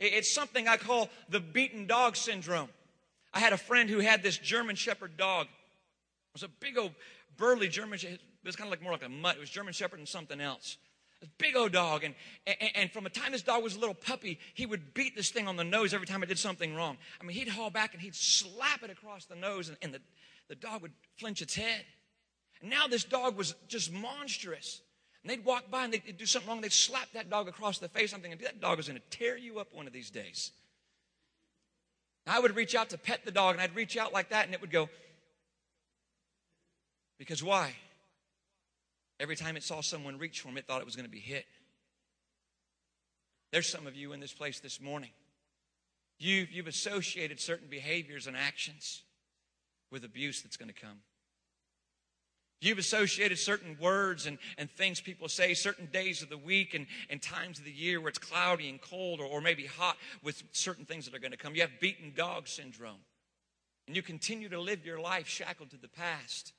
[0.00, 2.70] It's something I call the beaten dog syndrome.
[3.32, 5.46] I had a friend who had this German Shepherd dog.
[5.46, 6.92] It was a big old
[7.36, 7.98] burly German.
[7.98, 8.14] Shepherd.
[8.42, 9.36] It was kind of like more like a mutt.
[9.36, 10.78] It was German Shepherd and something else.
[11.22, 12.14] A big old dog, and,
[12.46, 15.28] and, and from the time this dog was a little puppy, he would beat this
[15.28, 16.96] thing on the nose every time it did something wrong.
[17.20, 20.00] I mean, he'd haul back and he'd slap it across the nose, and, and the,
[20.48, 21.84] the dog would flinch its head.
[22.62, 24.80] And now this dog was just monstrous.
[25.22, 26.60] And they'd walk by and they'd do something wrong.
[26.60, 28.12] They'd slap that dog across the face.
[28.14, 30.52] I'm thinking, that dog is going to tear you up one of these days.
[32.26, 34.54] I would reach out to pet the dog, and I'd reach out like that, and
[34.54, 34.88] it would go,
[37.18, 37.74] Because why?
[39.18, 41.18] Every time it saw someone reach for him, it thought it was going to be
[41.18, 41.44] hit.
[43.52, 45.10] There's some of you in this place this morning.
[46.18, 49.02] You've, you've associated certain behaviors and actions
[49.90, 50.98] with abuse that's going to come.
[52.60, 56.86] You've associated certain words and, and things people say, certain days of the week and,
[57.08, 60.42] and times of the year where it's cloudy and cold or, or maybe hot with
[60.52, 61.54] certain things that are going to come.
[61.54, 63.00] You have beaten dog syndrome.
[63.86, 66.52] And you continue to live your life shackled to the past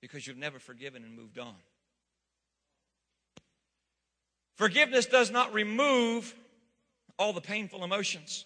[0.00, 1.54] because you've never forgiven and moved on.
[4.56, 6.34] Forgiveness does not remove
[7.18, 8.44] all the painful emotions.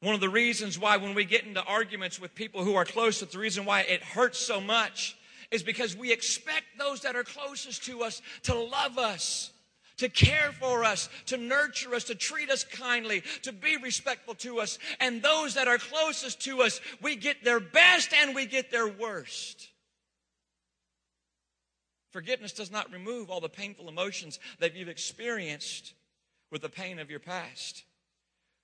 [0.00, 3.20] One of the reasons why, when we get into arguments with people who are close,
[3.20, 5.16] the reason why it hurts so much
[5.50, 9.50] is because we expect those that are closest to us to love us,
[9.96, 14.60] to care for us, to nurture us, to treat us kindly, to be respectful to
[14.60, 14.78] us.
[15.00, 18.86] And those that are closest to us, we get their best and we get their
[18.86, 19.68] worst.
[22.10, 25.94] Forgiveness does not remove all the painful emotions that you've experienced
[26.52, 27.82] with the pain of your past.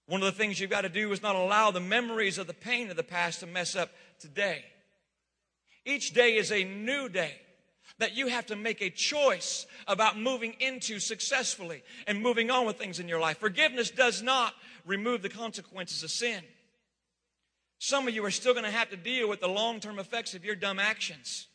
[0.07, 2.55] One of the things you've got to do is not allow the memories of the
[2.55, 4.65] pain of the past to mess up today.
[5.87, 7.35] Each day is a new day
[7.99, 12.77] that you have to make a choice about moving into successfully and moving on with
[12.77, 13.39] things in your life.
[13.39, 16.43] Forgiveness does not remove the consequences of sin.
[17.79, 20.35] Some of you are still going to have to deal with the long term effects
[20.35, 21.49] of your dumb actions.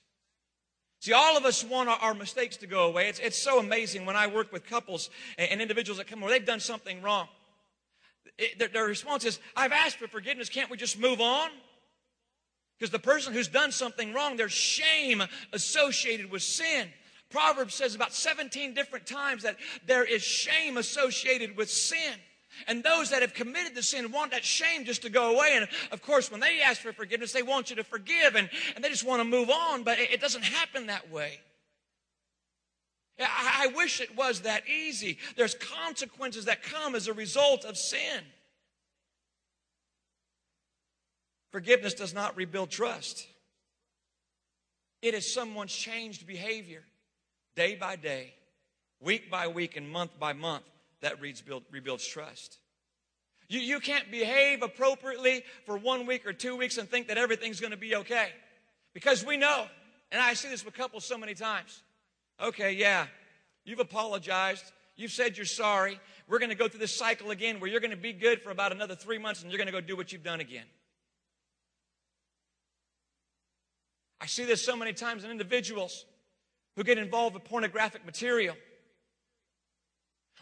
[1.00, 3.08] See, all of us want our, mistakes to go away.
[3.08, 6.30] It's, it's so amazing when I work with couples and, and individuals that come where
[6.30, 7.30] they've done something wrong.
[8.40, 10.50] It, their, their response is, I've asked for forgiveness.
[10.50, 11.50] Can't we just move on?
[12.80, 15.22] Because the person who's done something wrong, there's shame
[15.52, 16.88] associated with sin.
[17.30, 22.16] Proverbs says about 17 different times that there is shame associated with sin.
[22.68, 25.54] And those that have committed the sin want that shame just to go away.
[25.56, 28.84] And of course, when they ask for forgiveness, they want you to forgive and, and
[28.84, 31.40] they just want to move on, but it, it doesn't happen that way.
[33.20, 35.18] I, wish it was that easy.
[35.36, 38.24] There's consequences that come as a result of sin.
[41.52, 43.28] Forgiveness does not rebuild trust.
[45.02, 46.84] It is someone's changed behavior
[47.56, 48.34] day by day,
[49.02, 50.64] week by week, and month by month
[51.02, 52.58] that rebuild, rebuilds trust.
[53.48, 57.60] You, you can't behave appropriately for one week or two weeks and think that everything's
[57.60, 58.30] going to be okay.
[58.94, 59.66] Because we know,
[60.12, 61.82] and I see this with couples so many times.
[62.42, 63.08] Okay, yeah,
[63.66, 64.72] you've apologized.
[64.96, 66.00] You've said you're sorry.
[66.28, 68.52] We're going to go through this cycle again where you're going to be good for
[68.52, 70.66] about another three months and you're going to go do what you've done again.
[74.22, 76.06] I see this so many times in individuals
[76.76, 78.56] who get involved with pornographic material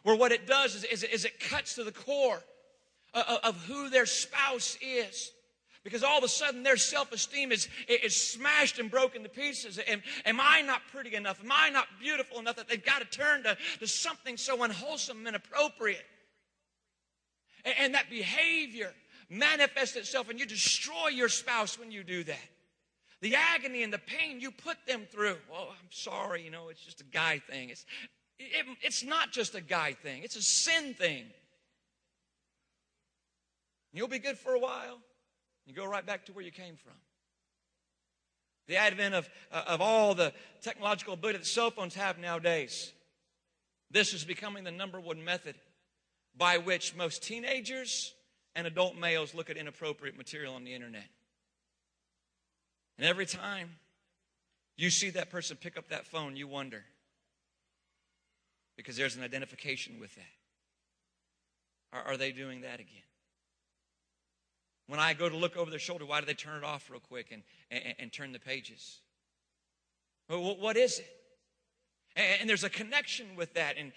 [0.04, 2.42] where what it does is, is, is it cuts to the core
[3.14, 5.32] of, of who their spouse is
[5.88, 9.80] because all of a sudden their self-esteem is, is smashed and broken to pieces.
[9.88, 11.42] Am, am i not pretty enough?
[11.42, 15.20] Am i not beautiful enough that they've got to turn to, to something so unwholesome
[15.20, 16.04] and inappropriate
[17.64, 18.94] and, and that behavior
[19.30, 22.50] manifests itself and you destroy your spouse when you do that.
[23.22, 25.38] The agony and the pain you put them through.
[25.50, 27.70] Oh i'm sorry you know it's just a guy thing.
[27.70, 27.86] It's
[28.40, 31.28] it, it's not just a guy thing, it's a sin thing.
[33.94, 35.00] You'll be good for a while,
[35.68, 36.94] you go right back to where you came from.
[38.68, 42.92] The advent of, uh, of all the technological ability that cell phones have nowadays,
[43.92, 45.56] this is becoming the number one method
[46.36, 48.14] by which most teenagers
[48.56, 51.08] and adult males look at inappropriate material on the internet.
[52.98, 53.76] And every time
[54.78, 56.84] you see that person pick up that phone, you wonder
[58.76, 60.24] because there's an identification with that.
[61.94, 63.07] Are, are they doing that again?
[64.88, 67.02] When I go to look over their shoulder, why do they turn it off real
[67.02, 69.00] quick and, and, and turn the pages?
[70.30, 71.08] Well, what is it?
[72.16, 73.76] And, and there's a connection with that.
[73.78, 73.92] And,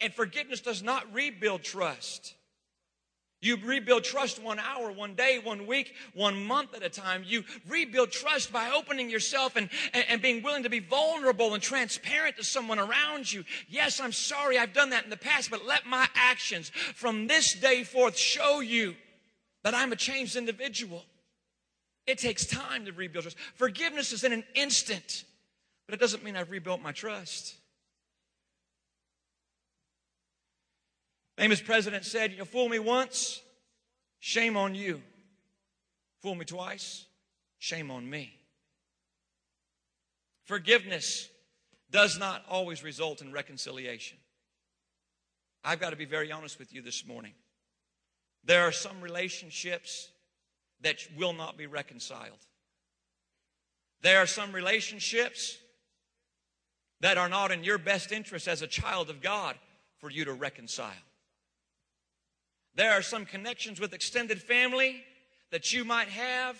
[0.00, 2.34] and forgiveness does not rebuild trust.
[3.42, 7.22] You rebuild trust one hour, one day, one week, one month at a time.
[7.24, 11.62] You rebuild trust by opening yourself and, and, and, being willing to be vulnerable and
[11.62, 13.44] transparent to someone around you.
[13.68, 17.52] Yes, I'm sorry I've done that in the past, but let my actions from this
[17.52, 18.94] day forth show you
[19.66, 21.04] that I'm a changed individual.
[22.06, 23.36] It takes time to rebuild trust.
[23.56, 25.24] Forgiveness is in an instant,
[25.86, 27.56] but it doesn't mean I've rebuilt my trust.
[31.36, 33.42] Famous president said, You fool me once,
[34.20, 35.02] shame on you.
[36.22, 37.04] Fool me twice,
[37.58, 38.38] shame on me.
[40.44, 41.28] Forgiveness
[41.90, 44.16] does not always result in reconciliation.
[45.64, 47.32] I've got to be very honest with you this morning.
[48.46, 50.08] There are some relationships
[50.80, 52.38] that will not be reconciled.
[54.02, 55.58] There are some relationships
[57.00, 59.56] that are not in your best interest as a child of God
[59.98, 60.92] for you to reconcile.
[62.76, 65.02] There are some connections with extended family
[65.50, 66.56] that you might have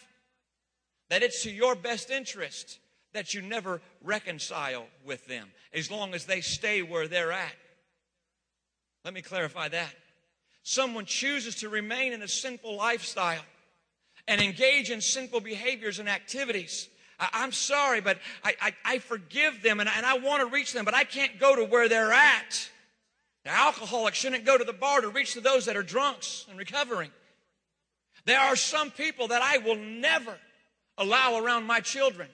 [1.09, 2.80] that it's to your best interest
[3.12, 7.55] that you never reconcile with them as long as they stay where they're at.
[9.05, 9.95] Let me clarify that.
[10.68, 13.44] Someone chooses to remain in a sinful lifestyle
[14.26, 16.88] and engage in sinful behaviors and activities.
[17.20, 20.72] I, am sorry, but I, I, I forgive them and, and I want to reach
[20.72, 22.68] them, but I can't go to where they're at.
[23.44, 26.58] The alcoholic shouldn't go to the bar to reach to those that are drunks and
[26.58, 27.12] recovering.
[28.24, 30.36] There are some people that I will never
[30.98, 32.26] allow around my children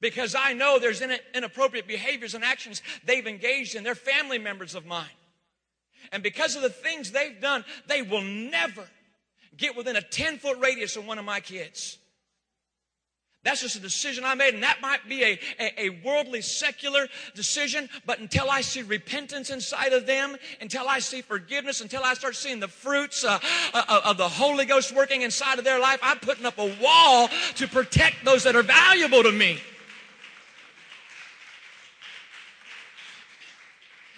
[0.00, 1.04] because I know there's
[1.36, 3.84] inappropriate behaviors and actions they've engaged in.
[3.84, 5.06] They're family members of mine.
[6.10, 8.84] And because of the things they've done, they will never
[9.56, 11.98] get within a 10 foot radius of one of my kids.
[13.44, 17.08] That's just a decision I made, and that might be a, a, a, worldly, secular
[17.34, 22.14] decision, but until I see repentance inside of them, until I see forgiveness, until I
[22.14, 23.40] start seeing the fruits uh,
[23.74, 27.28] uh, of the Holy Ghost working inside of their life, I'm putting up a wall
[27.56, 29.58] to protect those that are valuable to me.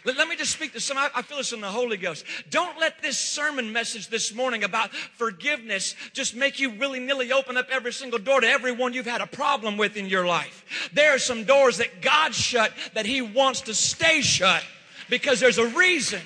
[0.05, 0.99] Let, let me just speak to some.
[0.99, 2.25] I, I feel this in the Holy Ghost.
[2.51, 7.57] Don't let this sermon message this morning about forgiveness just make you willy nilly open
[7.57, 10.91] up every single door to everyone you've had a problem with in your life.
[10.93, 14.63] There are some doors that God shut that He wants to stay shut
[15.09, 16.21] because there's a reason.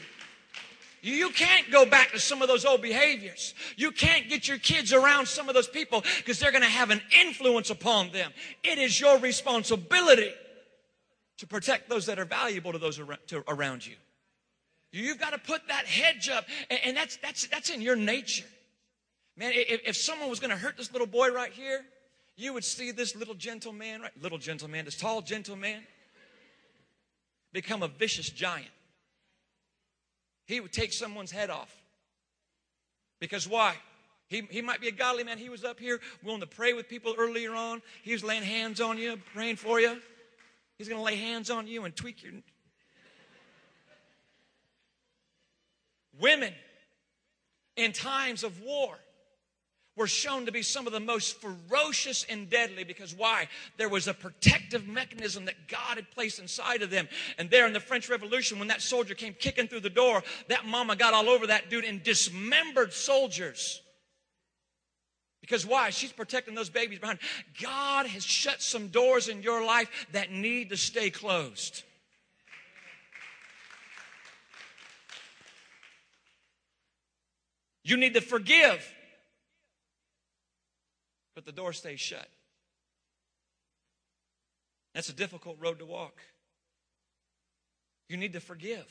[1.00, 3.54] You can't go back to some of those old behaviors.
[3.76, 6.90] You can't get your kids around some of those people because they're going to have
[6.90, 8.32] an influence upon them.
[8.64, 10.32] It is your responsibility
[11.38, 13.00] to protect those that are valuable to those
[13.48, 13.94] around you.
[14.90, 18.46] You've got to put that hedge up, and that's, that's, that's in your nature.
[19.36, 21.84] Man, if, if someone was going to hurt this little boy right here,
[22.36, 24.22] you would see this little gentleman, right?
[24.22, 25.82] Little gentleman, this tall gentleman,
[27.52, 28.68] become a vicious giant.
[30.46, 31.74] He would take someone's head off.
[33.20, 33.74] Because why?
[34.28, 35.38] He, he might be a godly man.
[35.38, 37.82] He was up here willing to pray with people earlier on.
[38.02, 39.98] He was laying hands on you, praying for you.
[40.78, 42.32] He's going to lay hands on you and tweak your.
[46.20, 46.52] Women
[47.76, 48.96] in times of war
[49.96, 53.48] were shown to be some of the most ferocious and deadly because why?
[53.76, 57.08] There was a protective mechanism that God had placed inside of them.
[57.36, 60.64] And there in the French Revolution, when that soldier came kicking through the door, that
[60.64, 63.82] mama got all over that dude and dismembered soldiers.
[65.48, 65.88] Because why?
[65.88, 67.20] She's protecting those babies behind.
[67.62, 71.84] God has shut some doors in your life that need to stay closed.
[77.82, 78.86] You need to forgive,
[81.34, 82.28] but the door stays shut.
[84.94, 86.20] That's a difficult road to walk.
[88.10, 88.86] You need to forgive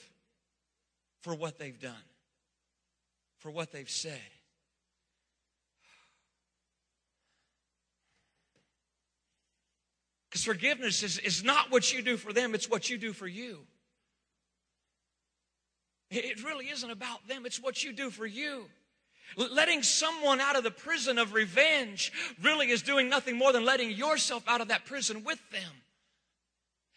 [1.22, 1.94] for what they've done,
[3.38, 4.18] for what they've said.
[10.38, 13.26] Because forgiveness is, is not what you do for them, it's what you do for
[13.26, 13.58] you.
[16.12, 18.66] It really isn't about them, it's what you do for you.
[19.36, 23.90] Letting someone out of the prison of revenge really is doing nothing more than letting
[23.90, 25.72] yourself out of that prison with them.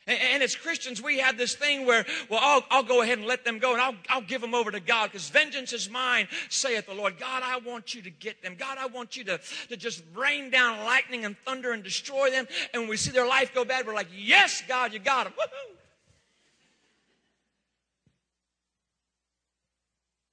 [0.07, 3.44] And as Christians, we have this thing where, well, I'll, I'll go ahead and let
[3.44, 6.86] them go and I'll, I'll give them over to God because vengeance is mine, saith
[6.86, 7.18] the Lord.
[7.18, 8.57] God, I want you to get them.
[8.59, 9.38] God, I want you to,
[9.68, 12.48] to just rain down lightning and thunder and destroy them.
[12.72, 15.34] And when we see their life go bad, we're like, yes, God, you got them.
[15.36, 15.76] Woo-hoo.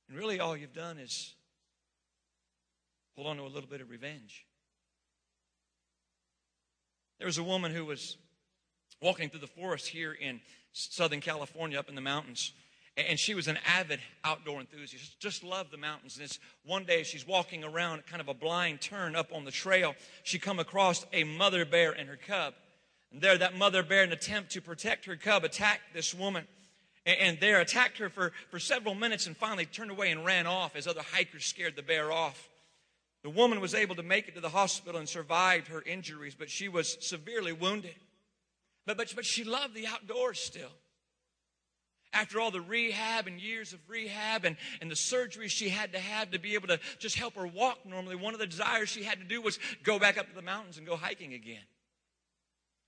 [0.09, 1.35] And really, all you've done is
[3.15, 4.45] hold on to a little bit of revenge.
[7.19, 8.17] There was a woman who was
[9.01, 10.41] walking through the forest here in
[10.73, 12.53] Southern California up in the mountains.
[12.95, 16.17] And she was an avid outdoor enthusiast, just loved the mountains.
[16.17, 19.51] And this one day she's walking around kind of a blind turn up on the
[19.51, 19.93] trail.
[20.23, 22.55] She come across a mother bear and her cub.
[23.11, 26.47] And there, that mother bear, in an attempt to protect her cub, attacked this woman.
[27.05, 30.75] And there attacked her for, for several minutes and finally turned away and ran off
[30.75, 32.49] as other hikers scared the bear off.
[33.23, 36.49] The woman was able to make it to the hospital and survived her injuries, but
[36.49, 37.95] she was severely wounded.
[38.87, 40.71] But, but, but she loved the outdoors still.
[42.13, 45.99] After all the rehab and years of rehab and, and the surgery she had to
[45.99, 49.03] have to be able to just help her walk normally, one of the desires she
[49.03, 51.61] had to do was go back up to the mountains and go hiking again.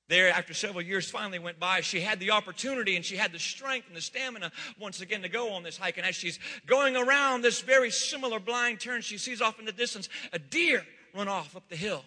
[0.08, 3.38] There, after several years finally went by, she had the opportunity and she had the
[3.38, 5.98] strength and the stamina once again to go on this hike.
[5.98, 9.72] And as she's going around this very similar blind turn, she sees off in the
[9.74, 10.84] distance a deer
[11.14, 12.06] run off up the hill.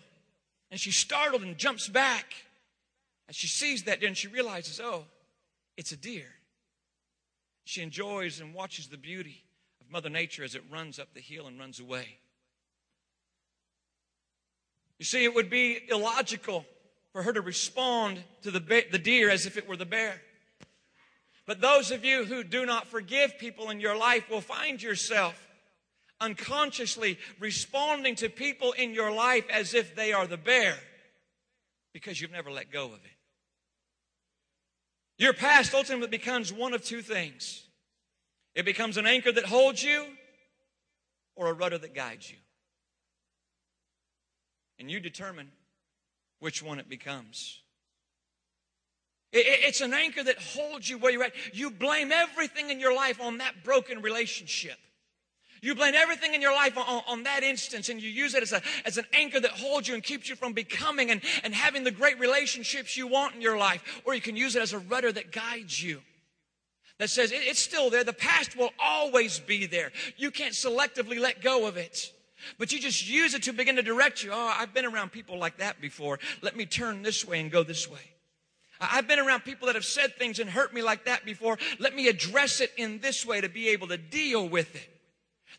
[0.71, 2.25] And she's startled and jumps back.
[3.33, 5.07] And she sees that and she realizes, oh,
[5.79, 6.27] it's a deer.
[7.65, 9.43] She enjoys and watches the beauty
[9.81, 12.19] of Mother Nature as it runs up the hill and runs away.
[14.99, 16.67] You see, it would be illogical
[17.15, 20.21] for her to respond to the, the deer as if it were the bear.
[21.47, 25.49] But those of you who do not forgive people in your life will find yourself
[26.21, 30.75] unconsciously responding to people in your life as if they are the bear
[31.95, 33.22] because you've never let go of it.
[35.23, 37.63] Your past ultimately becomes one of two things
[38.57, 40.05] it becomes an anchor that holds you
[41.37, 42.39] or a rudder that guides you.
[44.81, 45.53] And you determine
[46.41, 47.61] which one it becomes.
[49.33, 51.35] It's an anchor that holds you where you're at.
[51.53, 54.79] You blame everything in your life on that broken relationship.
[55.63, 58.53] You blame everything in your life on, on, that instance and you use it as,
[58.53, 61.85] a, as an anchor that holds you and keeps you from becoming and, and having
[61.85, 64.03] the great relationships you want in your life.
[64.05, 66.01] Or you can use it as a rudder that guides you.
[66.99, 68.03] That says it, it's still there.
[68.03, 69.93] The past will always be there.
[70.17, 72.13] You can't selectively let go of it.
[72.59, 74.31] But you just use it to begin to direct you.
[74.33, 76.19] Oh, I've been around people like that before.
[76.43, 78.01] Let me turn this way and go this way.
[78.81, 81.57] I've been around people that have said things and hurt me like that before.
[81.79, 84.92] Let me address it in this way to be able to deal with it.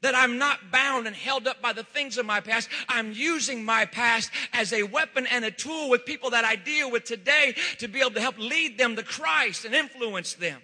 [0.04, 2.70] That I'm not bound and held up by the things of my past.
[2.90, 6.92] I'm using my past as a weapon and a tool with people that I deal
[6.92, 10.62] with today to be able to help lead them to Christ and influence them.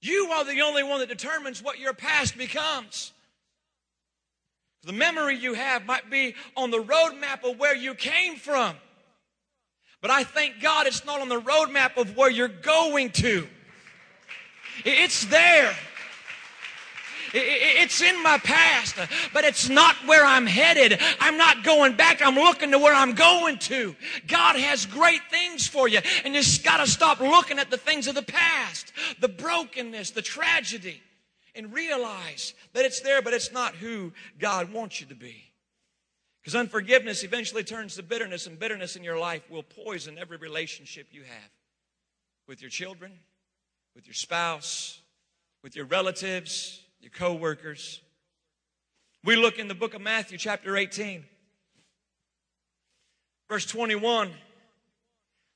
[0.00, 3.12] You are the only one that determines what your past becomes.
[4.84, 8.76] The memory you have might be on the roadmap of where you came from.
[10.00, 13.48] But I thank God it's not on the roadmap of where you're going to.
[14.84, 15.74] It's there.
[17.38, 18.96] It's in my past,
[19.32, 20.98] but it's not where I'm headed.
[21.20, 22.22] I'm not going back.
[22.22, 23.94] I'm looking to where I'm going to.
[24.26, 27.76] God has great things for you, and you just got to stop looking at the
[27.76, 31.02] things of the past, the brokenness, the tragedy
[31.56, 35.42] and realize that it's there, but it's not who God wants you to be.
[36.40, 41.08] Because unforgiveness eventually turns to bitterness, and bitterness in your life will poison every relationship
[41.10, 41.50] you have
[42.46, 43.10] with your children,
[43.96, 45.00] with your spouse,
[45.64, 48.00] with your relatives, your co workers.
[49.24, 51.24] We look in the book of Matthew, chapter 18,
[53.48, 54.30] verse 21.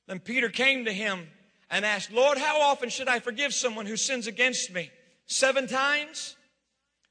[0.07, 1.27] Then Peter came to him
[1.69, 4.91] and asked, Lord, how often should I forgive someone who sins against me?
[5.25, 6.35] Seven times?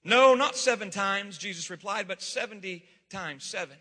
[0.04, 3.76] No, not seven times, Jesus replied, but 70 times seven.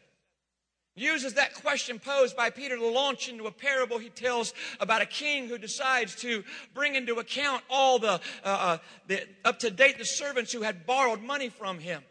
[1.00, 5.06] Uses that question posed by Peter to launch into a parable he tells about a
[5.06, 6.44] king who decides to
[6.74, 8.78] bring into account all the, uh, uh,
[9.08, 12.04] the up to date the servants who had borrowed money from him.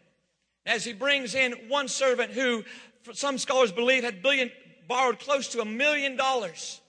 [0.65, 2.65] As he brings in one servant who,
[3.13, 4.51] some scholars believe, had billion,
[4.89, 6.81] borrowed close to a million dollars.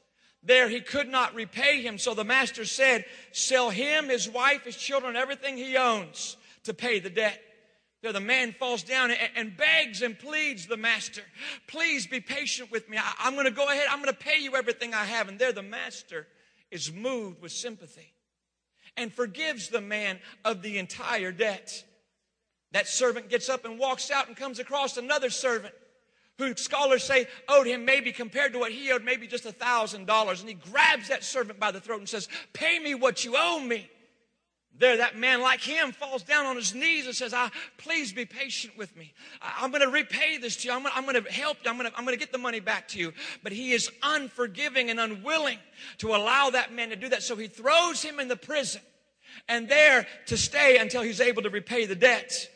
[0.42, 1.98] There he could not repay him.
[1.98, 7.00] So the master said, Sell him, his wife, his children, everything he owns to pay
[7.00, 7.42] the debt.
[8.02, 11.22] There the man falls down and, begs and pleads the master,
[11.68, 12.98] Please be patient with me.
[12.98, 13.88] I, am going to go ahead.
[13.90, 15.28] I'm going to pay you everything I have.
[15.28, 16.26] And there the master
[16.72, 18.14] is moved with sympathy
[18.96, 21.84] and forgives the man of the entire debt.
[22.72, 25.74] That servant gets up and walks out and comes across another servant
[26.38, 30.08] who scholars say owed him maybe compared to what he owed, maybe just a thousand
[30.08, 30.40] dollars.
[30.40, 33.60] And he grabs that servant by the throat and says, Pay me what you owe
[33.60, 33.90] me.
[34.80, 38.26] There, that man, like him, falls down on his knees and says, i Please be
[38.26, 39.14] patient with me.
[39.42, 40.74] I, am going to repay this to you.
[40.74, 41.70] I'm, going to help you.
[41.70, 43.14] I'm going to, get the money back to you.
[43.44, 45.60] But he is unforgiving and unwilling
[45.98, 47.24] to allow that man to do that.
[47.24, 48.82] So he throws him in the prison
[49.50, 52.50] and there to stay until he's able to repay the debt.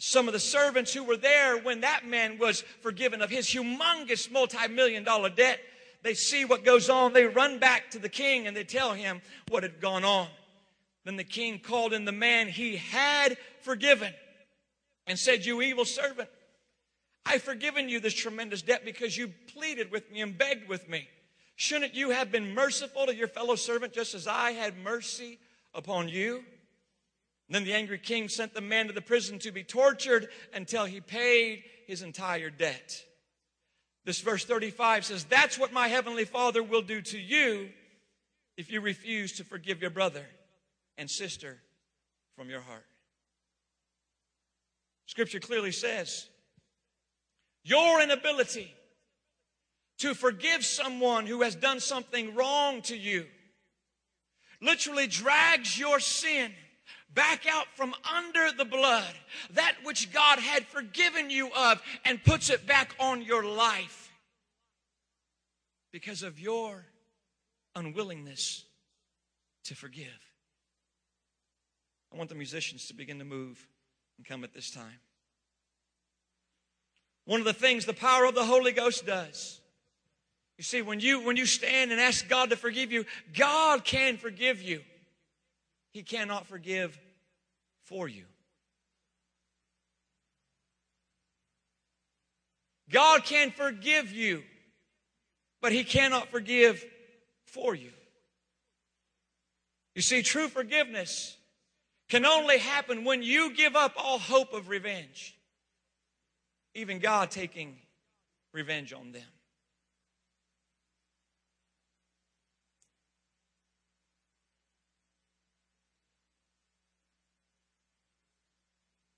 [0.00, 4.30] Some of the servants who were there when that man was forgiven of his humongous
[4.30, 5.60] multi million dollar debt,
[6.02, 7.12] they see what goes on.
[7.12, 10.28] They run back to the king and they tell him what had gone on.
[11.08, 14.12] Then the king called in the man he had forgiven
[15.06, 16.28] and said, You evil servant,
[17.24, 21.08] I've forgiven you this tremendous debt because you pleaded with me and begged with me.
[21.56, 25.38] Shouldn't you have been merciful to your fellow servant just as I had mercy
[25.72, 26.44] upon you?
[27.48, 31.00] then the angry king sent the man to the prison to be tortured until he
[31.00, 33.02] paid his entire debt.
[34.04, 37.70] This verse 35 says, That's what my heavenly Father will do to you
[38.58, 40.26] if you refuse to forgive your brother
[40.98, 41.56] and sister
[42.36, 42.84] from your heart.
[45.06, 46.28] Scripture clearly says,
[47.64, 48.74] Your inability
[49.98, 53.24] to forgive someone who has done something wrong to you
[54.60, 56.52] literally drags your sin
[57.14, 59.14] back out from under the blood,
[59.52, 64.12] that which God had forgiven you of, and puts it back on your life
[65.90, 66.84] because of your
[67.74, 68.64] unwillingness
[69.64, 70.27] to forgive.
[72.12, 73.66] I want the musicians to begin to move
[74.16, 75.00] and come at this time.
[77.24, 79.60] One of the things the power of the Holy Ghost does.
[80.56, 83.04] You see, when you when you stand and ask God to forgive you,
[83.36, 84.82] God can forgive you.
[85.92, 86.98] He cannot forgive
[87.84, 88.24] for you.
[92.90, 94.42] God can forgive you,
[95.60, 96.84] but He cannot forgive
[97.44, 97.90] for you.
[99.94, 101.37] You see, true forgiveness
[102.08, 105.36] can only happen when you give up all hope of revenge,
[106.74, 107.76] even God taking
[108.52, 109.22] revenge on them.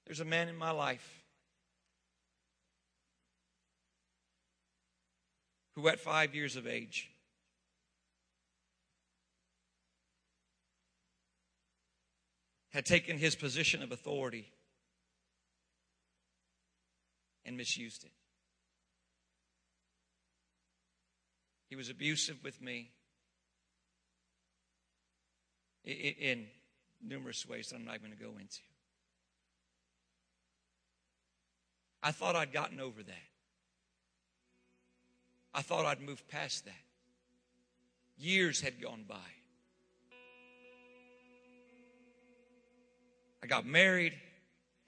[0.06, 1.22] There's a man in my life
[5.76, 7.08] who, at five years of age,
[12.70, 14.52] had taken his position of authority
[17.44, 18.12] and misused it.
[21.68, 22.90] He was abusive with me
[25.84, 26.46] in
[27.02, 28.60] numerous ways that I'm not going to go into.
[32.02, 33.14] I thought I'd gotten over that.
[35.52, 36.72] I thought I'd moved past that.
[38.16, 39.16] Years had gone by.
[43.42, 44.12] I got married,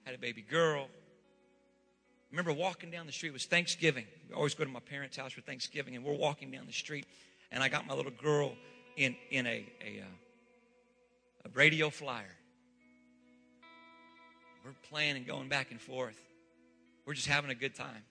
[0.05, 0.83] had a baby girl.
[0.83, 3.29] I remember walking down the street.
[3.29, 4.05] It was Thanksgiving.
[4.29, 7.05] We always go to my parents' house for Thanksgiving, and we're walking down the street,
[7.51, 8.53] and I got my little girl
[8.95, 12.35] in in a a, uh, a radio flyer.
[14.63, 16.17] We're playing and going back and forth.
[17.05, 18.03] We're just having a good time.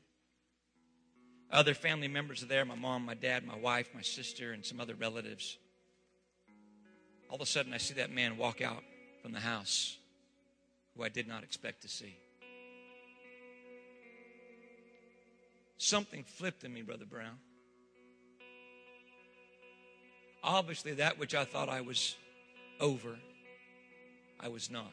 [1.51, 4.80] Other family members are there my mom, my dad, my wife, my sister, and some
[4.80, 5.57] other relatives.
[7.28, 8.82] All of a sudden, I see that man walk out
[9.22, 9.97] from the house
[10.97, 12.16] who I did not expect to see.
[15.78, 17.38] Something flipped in me, Brother Brown.
[20.45, 22.16] Obviously, that which I thought I was
[22.80, 23.16] over,
[24.40, 24.93] I was not.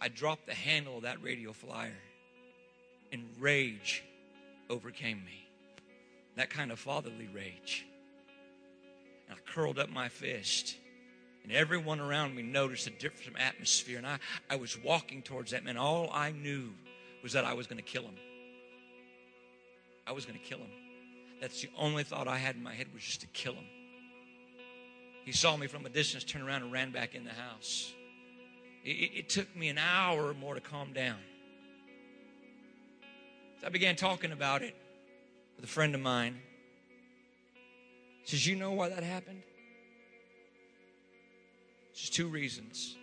[0.00, 1.96] I dropped the handle of that radio flyer,
[3.12, 4.02] and rage
[4.68, 5.48] overcame me.
[6.36, 7.86] That kind of fatherly rage.
[9.28, 10.76] And I curled up my fist.
[11.42, 13.98] And everyone around me noticed a different atmosphere.
[13.98, 14.18] And I,
[14.48, 15.76] I was walking towards that man.
[15.76, 16.70] All I knew
[17.22, 18.16] was that I was going to kill him.
[20.06, 20.70] I was going to kill him.
[21.40, 23.64] That's the only thought I had in my head was just to kill him.
[25.24, 27.92] He saw me from a distance, turned around, and ran back in the house.
[28.84, 31.18] It, it took me an hour or more to calm down.
[33.60, 34.74] So I began talking about it
[35.56, 36.40] with a friend of mine.
[38.22, 39.42] He says, You know why that happened?
[41.94, 42.96] Just two reasons.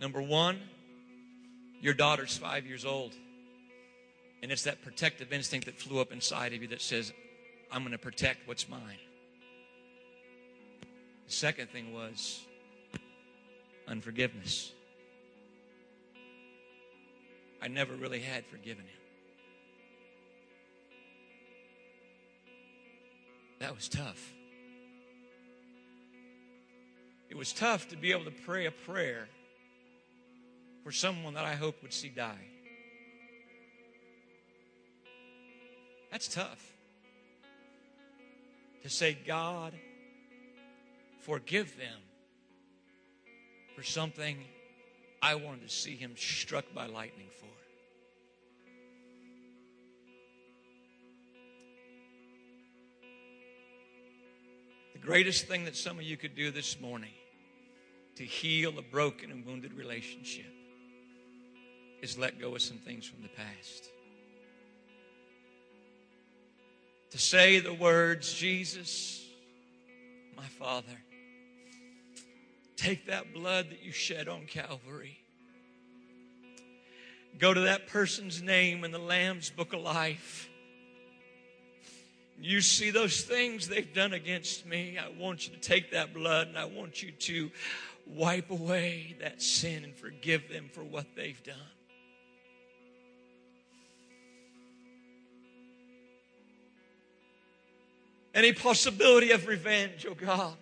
[0.00, 0.60] Number one,
[1.80, 3.12] your daughter's five years old.
[4.42, 7.12] And it's that protective instinct that flew up inside of you that says,
[7.72, 8.98] I'm going to protect what's mine.
[11.26, 12.44] The second thing was,
[13.88, 14.72] unforgiveness.
[17.62, 18.90] I never really had forgiven him.
[23.58, 24.32] That was tough.
[27.36, 29.28] It was tough to be able to pray a prayer
[30.82, 32.46] for someone that I hope would see die.
[36.10, 36.72] That's tough.
[38.84, 39.74] To say, God,
[41.20, 42.00] forgive them
[43.74, 44.38] for something
[45.20, 47.46] I wanted to see him struck by lightning for.
[54.94, 57.10] The greatest thing that some of you could do this morning
[58.16, 60.52] to heal a broken and wounded relationship
[62.02, 63.90] is let go of some things from the past.
[67.10, 69.24] To say the words, Jesus,
[70.36, 70.98] my Father,
[72.76, 75.18] Take that blood that you shed on Calvary.
[77.38, 80.48] Go to that person's name in the Lamb's book of life.
[82.38, 84.98] You see those things they've done against me.
[84.98, 87.50] I want you to take that blood and I want you to
[88.06, 91.56] wipe away that sin and forgive them for what they've done.
[98.34, 100.54] Any possibility of revenge, oh God.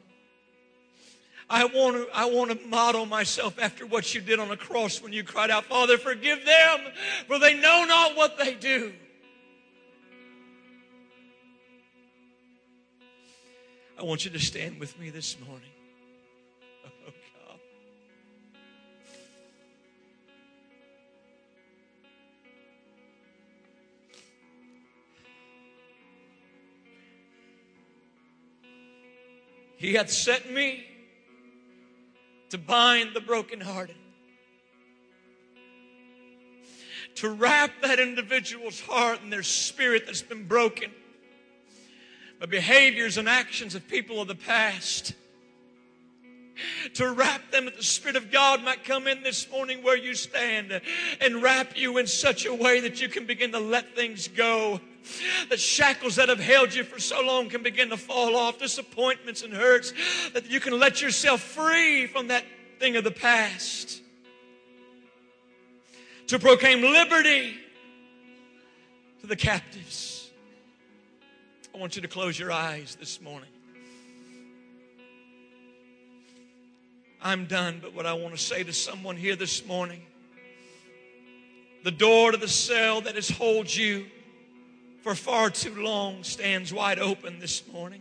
[1.50, 5.02] I want to, I want to model myself after what you did on the cross
[5.02, 6.80] when you cried out, Father, forgive them,
[7.26, 8.92] for they know not what they do.
[13.98, 15.73] I want you to stand with me this morning.
[29.84, 30.82] He hath sent me
[32.48, 33.96] to bind the brokenhearted,
[37.16, 40.90] to wrap that individual's heart and their spirit that's been broken
[42.40, 45.12] by behaviors and actions of people of the past.
[46.94, 50.14] To wrap them that the Spirit of God might come in this morning where you
[50.14, 50.80] stand
[51.20, 54.80] and wrap you in such a way that you can begin to let things go.
[55.50, 59.42] The shackles that have held you for so long can begin to fall off, disappointments
[59.42, 59.92] and hurts,
[60.32, 62.44] that you can let yourself free from that
[62.78, 64.02] thing of the past.
[66.28, 67.54] To proclaim liberty
[69.20, 70.30] to the captives.
[71.74, 73.48] I want you to close your eyes this morning.
[77.20, 80.02] I'm done, but what I want to say to someone here this morning
[81.84, 84.06] the door to the cell that has held you
[85.04, 88.00] for far too long stands wide open this morning.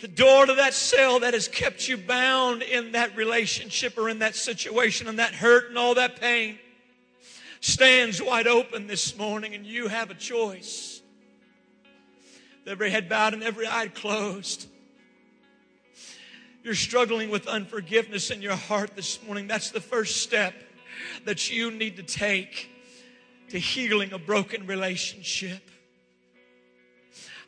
[0.00, 4.20] The door to that cell that has kept you bound in that relationship or in
[4.20, 6.60] that situation and that hurt and all that pain
[7.58, 11.02] stands wide open this morning, and you have a choice.
[12.64, 14.68] Every head bowed and every eye closed.
[16.62, 19.48] You're struggling with unforgiveness in your heart this morning.
[19.48, 20.54] That's the first step
[21.24, 22.70] that you need to take
[23.50, 25.70] to healing a broken relationship.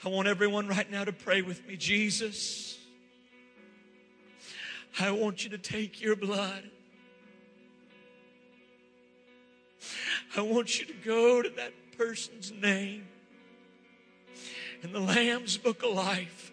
[0.04, 1.76] I want everyone right now to pray with me.
[1.76, 2.78] Jesus,
[4.98, 6.70] I want you to take your blood.
[10.36, 13.06] I want you to go to that person's name
[14.82, 16.52] in the Lamb's Book of Life.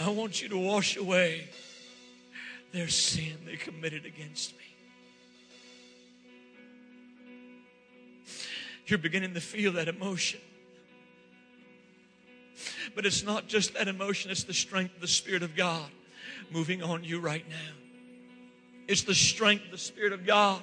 [0.00, 1.48] I want you to wash away
[2.72, 4.64] their sin they committed against me.
[8.86, 10.40] You're beginning to feel that emotion.
[12.94, 15.88] But it's not just that emotion, it's the strength of the Spirit of God
[16.50, 17.74] moving on you right now.
[18.88, 20.62] It's the strength of the Spirit of God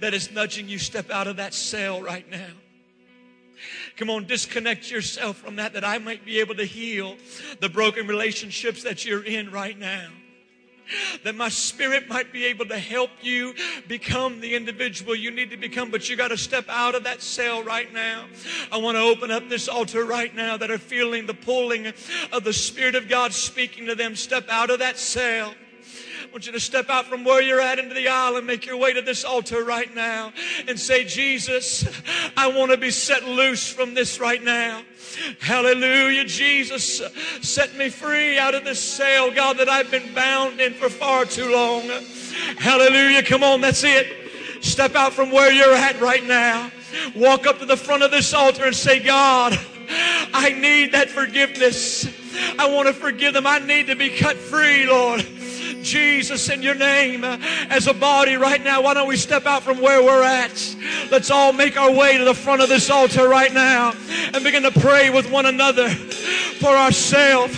[0.00, 2.48] that is nudging you step out of that cell right now.
[3.96, 7.16] Come on, disconnect yourself from that, that I might be able to heal
[7.60, 10.08] the broken relationships that you're in right now
[11.24, 13.54] that my spirit might be able to help you
[13.86, 15.90] become the individual you need to become.
[15.90, 18.26] But you got to step out of that cell right now.
[18.72, 21.86] I want to open up this altar right now that are feeling the pulling
[22.32, 24.16] of the Spirit of God speaking to them.
[24.16, 25.54] Step out of that cell.
[26.28, 28.66] I want you to step out from where you're at into the aisle and make
[28.66, 30.30] your way to this altar right now
[30.68, 31.88] and say, Jesus,
[32.36, 34.82] I want to be set loose from this right now.
[35.40, 37.00] Hallelujah, Jesus,
[37.40, 41.24] set me free out of this cell, God, that I've been bound in for far
[41.24, 41.88] too long.
[42.58, 44.06] Hallelujah, come on, that's it.
[44.62, 46.70] Step out from where you're at right now.
[47.16, 49.58] Walk up to the front of this altar and say, God,
[50.34, 52.06] I need that forgiveness.
[52.58, 53.46] I want to forgive them.
[53.46, 55.26] I need to be cut free, Lord.
[55.88, 58.82] Jesus in your name as a body right now.
[58.82, 60.76] Why don't we step out from where we're at?
[61.10, 63.94] Let's all make our way to the front of this altar right now
[64.34, 67.56] and begin to pray with one another for ourselves.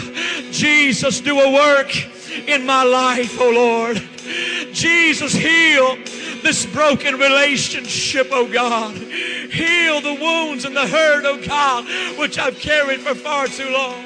[0.50, 1.92] Jesus, do a work
[2.48, 3.96] in my life, oh Lord.
[4.72, 5.96] Jesus, heal
[6.42, 8.94] this broken relationship, oh God.
[8.94, 11.86] Heal the wounds and the hurt, oh God,
[12.18, 14.02] which I've carried for far too long.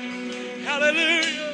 [0.65, 1.54] Hallelujah.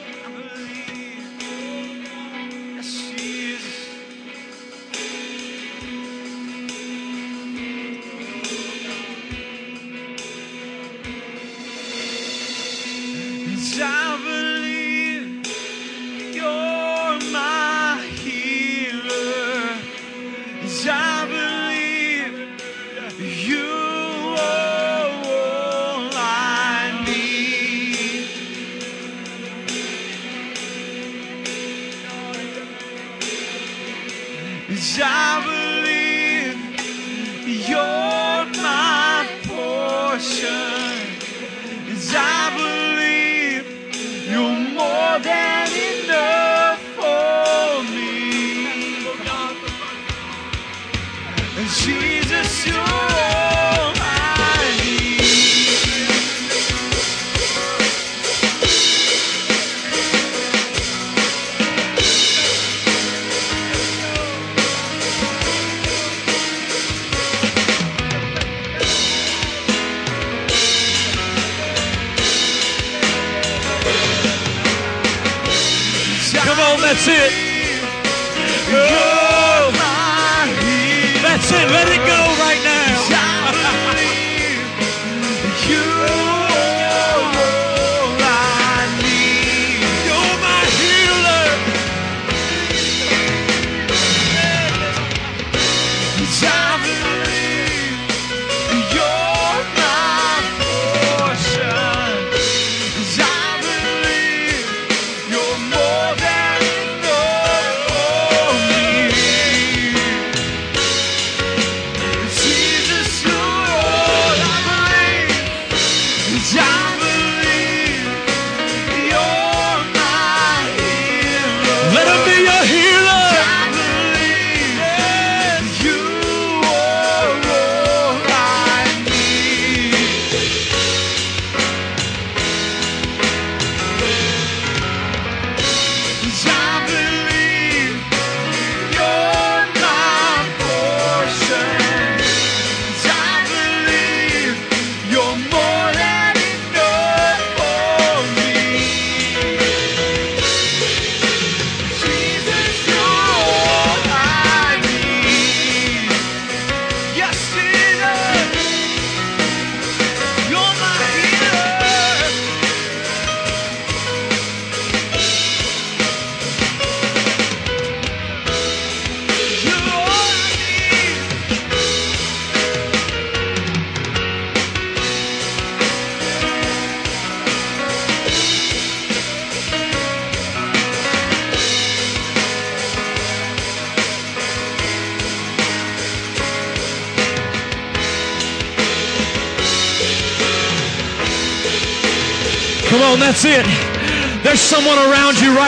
[13.82, 14.09] I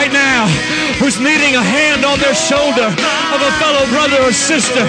[0.03, 0.47] right now
[0.99, 4.83] who's needing a hand on their shoulder of a fellow brother or sister.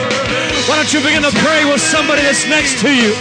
[0.67, 3.15] Why don't you begin to pray with somebody that's next to you?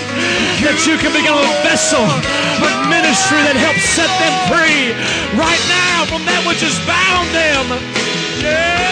[0.66, 4.98] That you can become a vessel of ministry that helps set them free
[5.38, 7.78] right now from that which has bound them.
[8.42, 8.83] Yeah.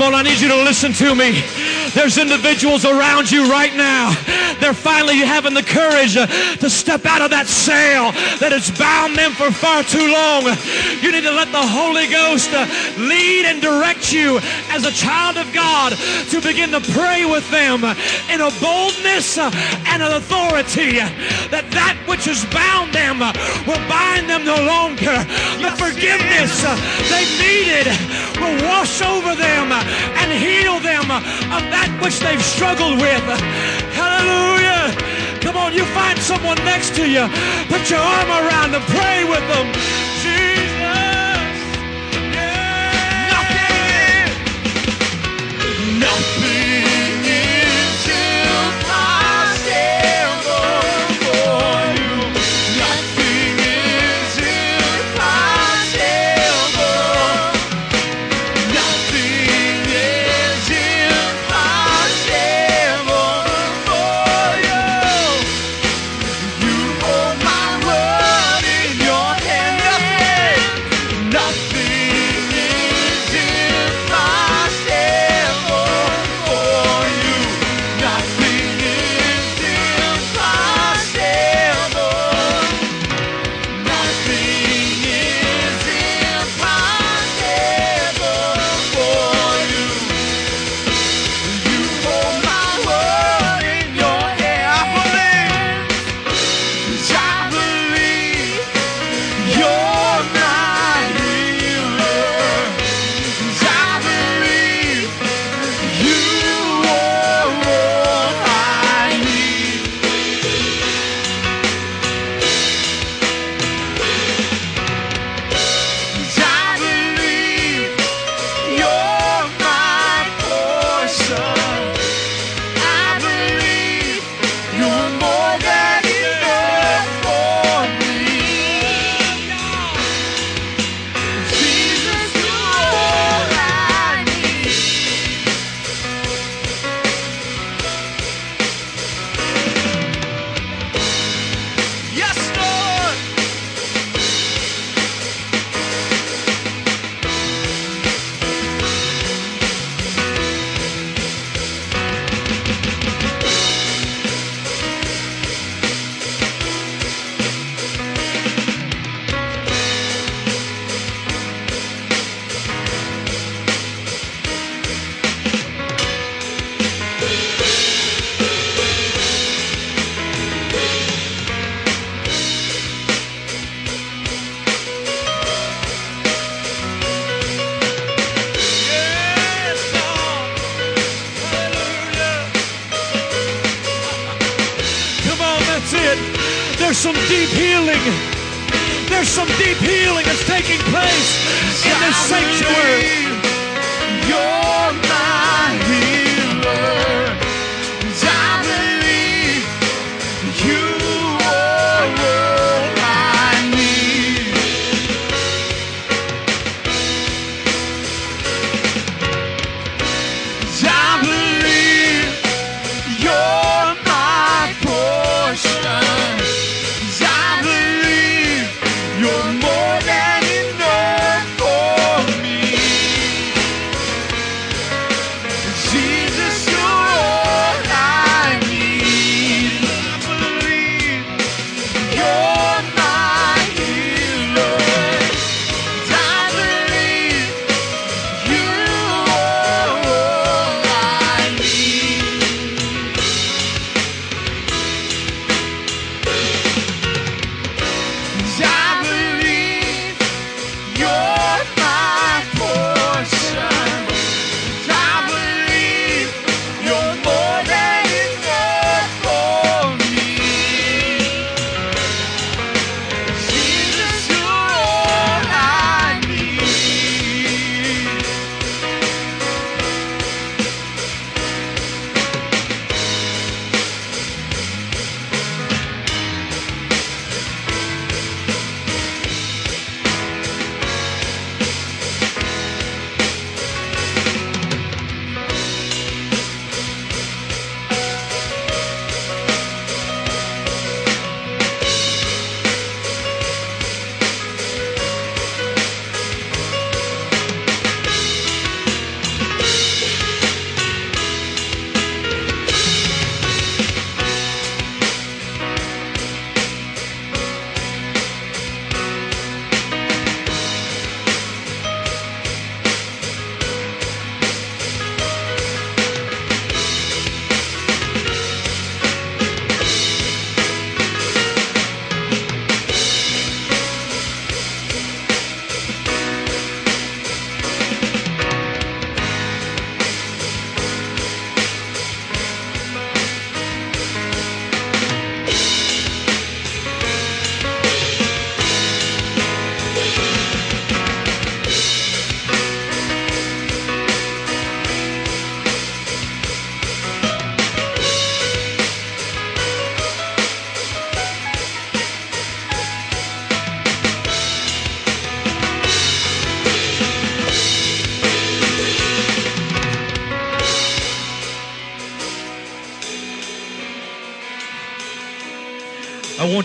[0.00, 1.44] Come on, I need you to listen to me.
[1.92, 4.16] There's individuals around you right now.
[4.56, 8.08] They're finally having the courage to step out of that sail
[8.40, 10.48] that has bound them for far too long.
[11.04, 12.64] You need to let the Holy Ghost uh,
[12.96, 14.40] lead and direct you
[14.72, 15.92] as a child of God
[16.32, 17.84] to begin to pray with them
[18.32, 19.52] in a boldness uh,
[19.92, 21.04] and an authority
[21.52, 23.36] that that which has bound them uh,
[23.68, 25.12] will bind them no longer.
[25.60, 26.64] The forgiveness
[27.12, 27.92] they've needed
[28.40, 31.06] will wash over them and heal them
[31.52, 33.24] of that which they've struggled with.
[33.92, 34.96] Hallelujah.
[35.40, 37.28] Come on, you find someone next to you.
[37.68, 38.82] Put your arm around them.
[38.88, 39.66] Pray with them.
[40.24, 41.58] Jesus.
[42.34, 44.28] Yeah.
[46.00, 46.59] Nothing, nothing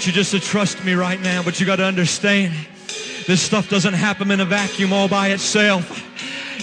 [0.05, 2.53] you just to trust me right now, but you got to understand
[3.25, 6.03] this stuff doesn't happen in a vacuum all by itself.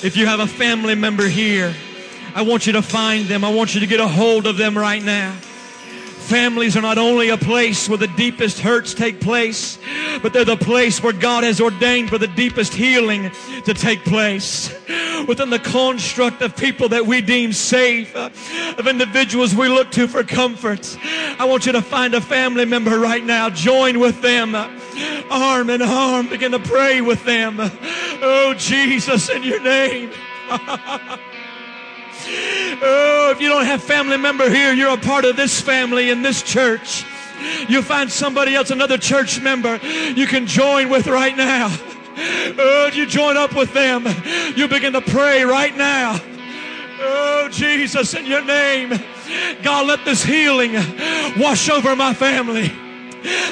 [0.05, 1.75] If you have a family member here,
[2.35, 3.45] I want you to find them.
[3.45, 5.35] I want you to get a hold of them right now.
[6.23, 9.79] Families are not only a place where the deepest hurts take place,
[10.23, 13.31] but they're the place where God has ordained for the deepest healing
[13.65, 14.73] to take place.
[15.27, 20.23] Within the construct of people that we deem safe, of individuals we look to for
[20.23, 20.97] comfort,
[21.39, 23.51] I want you to find a family member right now.
[23.51, 24.55] Join with them,
[25.31, 26.29] arm in arm.
[26.29, 27.57] Begin to pray with them.
[27.61, 30.11] Oh, Jesus, in your name.
[32.85, 36.23] Oh, if you don't have family member here, you're a part of this family in
[36.23, 37.05] this church.
[37.69, 41.77] You'll find somebody else, another church member you can join with right now.
[42.15, 44.05] Oh, you join up with them.
[44.55, 46.21] You begin to pray right now.
[47.01, 48.93] Oh, Jesus, in your name.
[49.63, 50.75] God, let this healing
[51.39, 52.71] wash over my family.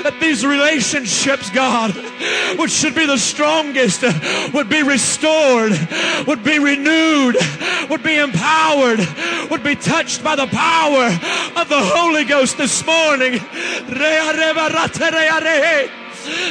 [0.02, 1.94] Let these relationships, God,
[2.58, 4.02] which should be the strongest,
[4.52, 5.72] would be restored,
[6.26, 7.36] would be renewed,
[7.88, 8.98] would be empowered,
[9.50, 11.06] would be touched by the power
[11.60, 13.38] of the Holy Ghost this morning.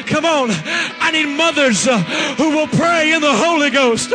[0.07, 0.49] Come on.
[0.51, 1.99] I need mothers uh,
[2.37, 4.13] who will pray in the Holy Ghost.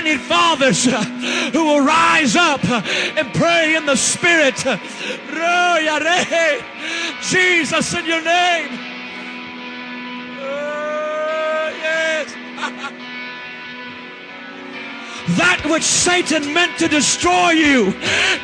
[0.00, 1.04] I need fathers uh,
[1.52, 4.56] who will rise up and pray in the Spirit.
[7.20, 8.89] Jesus, in your name.
[15.36, 17.92] That which Satan meant to destroy you,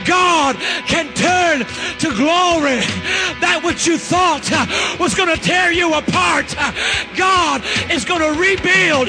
[0.05, 0.57] God
[0.87, 1.64] can turn
[2.01, 2.82] to glory.
[3.41, 4.66] That which you thought uh,
[4.99, 6.72] was going to tear you apart, uh,
[7.16, 9.09] God is going to rebuild.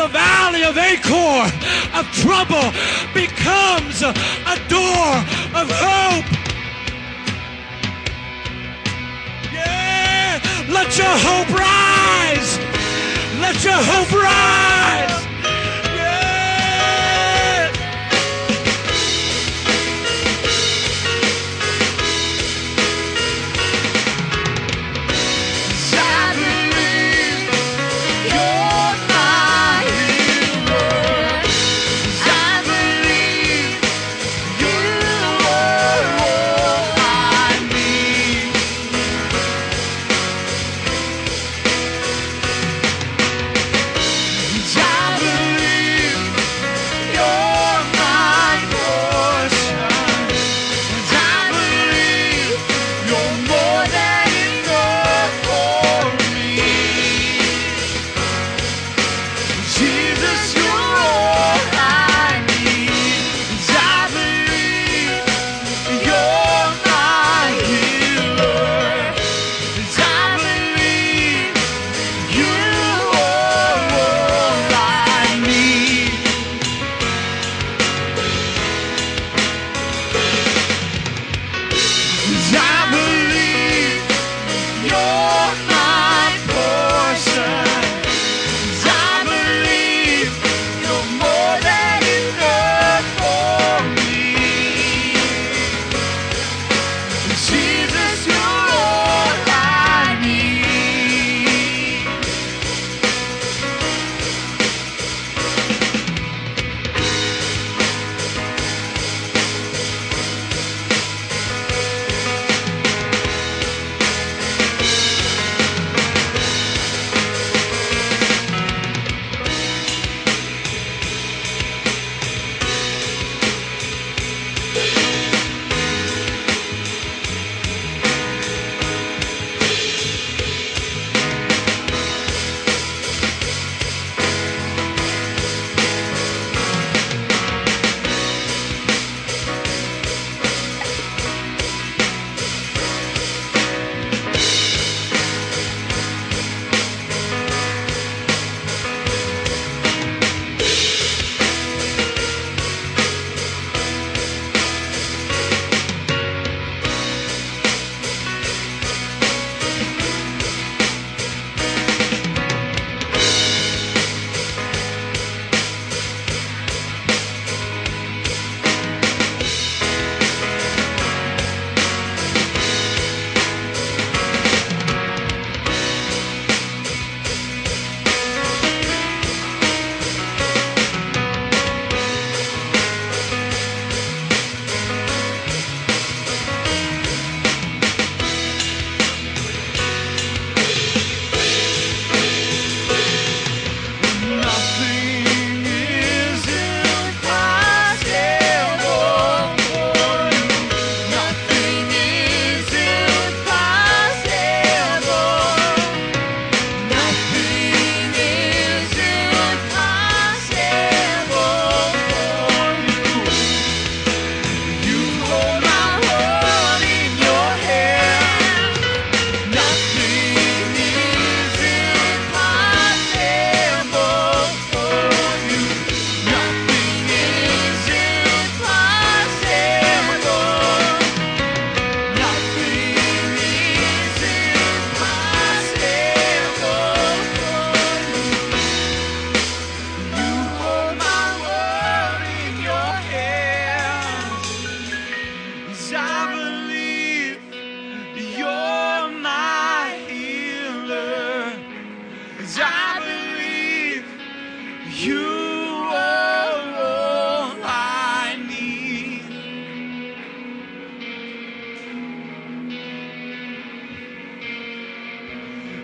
[0.00, 1.44] The valley of Achor
[1.92, 2.72] of trouble
[3.12, 5.12] becomes a door
[5.52, 6.24] of hope.
[9.52, 10.40] Yeah.
[10.70, 12.58] Let your hope rise.
[13.40, 15.09] Let your hope rise.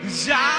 [0.09, 0.56] Já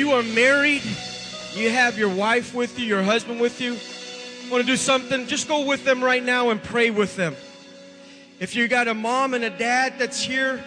[0.00, 0.82] you are married,
[1.54, 3.72] you have your wife with you, your husband with you,
[4.50, 7.36] want to do something, just go with them right now and pray with them.
[8.38, 10.64] If you got a mom and a dad that's here,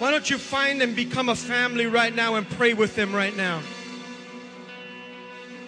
[0.00, 3.34] why don't you find and become a family right now and pray with them right
[3.36, 3.62] now?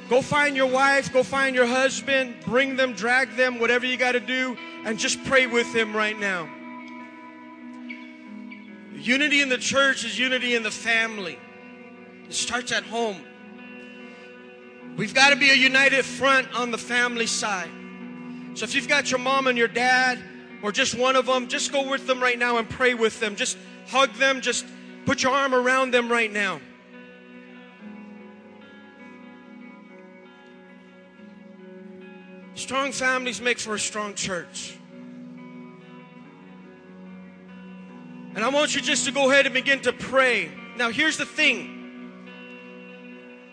[0.09, 4.13] Go find your wife, go find your husband, bring them, drag them, whatever you got
[4.13, 6.49] to do, and just pray with them right now.
[8.95, 11.39] Unity in the church is unity in the family.
[12.29, 13.17] It starts at home.
[14.97, 17.71] We've got to be a united front on the family side.
[18.55, 20.19] So if you've got your mom and your dad,
[20.63, 23.37] or just one of them, just go with them right now and pray with them.
[23.37, 23.59] Just
[23.89, 24.65] hug them, just
[25.05, 26.61] put your arm around them right now.
[32.55, 34.79] Strong families make for a strong church.
[38.35, 40.51] And I want you just to go ahead and begin to pray.
[40.77, 41.76] Now, here's the thing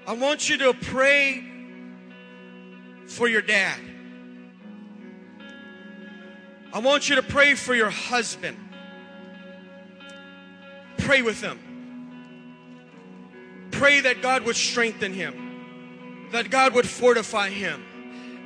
[0.05, 1.43] I want you to pray
[3.07, 3.79] for your dad.
[6.73, 8.57] I want you to pray for your husband.
[10.97, 11.59] Pray with him.
[13.71, 17.83] Pray that God would strengthen him, that God would fortify him,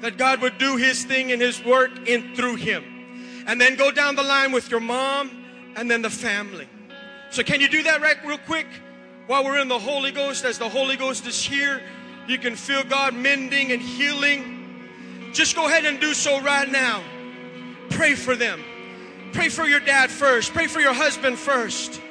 [0.02, 2.84] that God would do his thing and his work in through him.
[3.48, 5.32] And then go down the line with your mom
[5.76, 6.68] and then the family.
[7.30, 8.68] So, can you do that right real quick?
[9.28, 11.82] While we're in the Holy Ghost, as the Holy Ghost is here,
[12.28, 15.30] you can feel God mending and healing.
[15.34, 17.04] Just go ahead and do so right now.
[17.90, 18.64] Pray for them.
[19.34, 20.54] Pray for your dad first.
[20.54, 22.02] Pray for your husband first.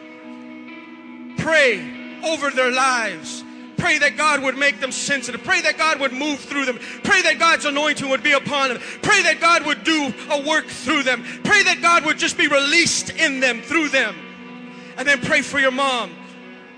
[1.38, 3.43] Pray over their lives.
[3.78, 5.43] Pray that God would make them sensitive.
[5.43, 6.78] Pray that God would move through them.
[7.02, 8.78] Pray that God's anointing would be upon them.
[9.01, 11.24] Pray that God would do a work through them.
[11.44, 14.14] Pray that God would just be released in them, through them.
[14.98, 16.14] And then pray for your mom.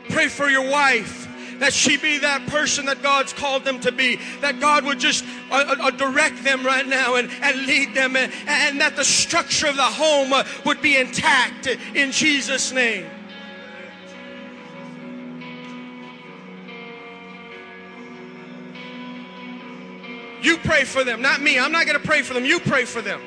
[0.09, 1.29] Pray for your wife
[1.59, 4.19] that she be that person that God's called them to be.
[4.41, 8.33] That God would just uh, uh, direct them right now and, and lead them, and,
[8.47, 13.07] and that the structure of the home uh, would be intact in Jesus' name.
[20.41, 21.59] You pray for them, not me.
[21.59, 22.45] I'm not going to pray for them.
[22.45, 23.21] You pray for them.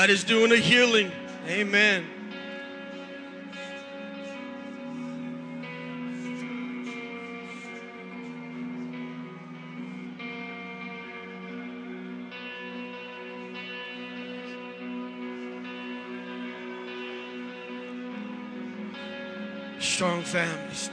[0.00, 1.12] God is doing a healing.
[1.46, 2.06] Amen.
[19.78, 20.90] Strong families.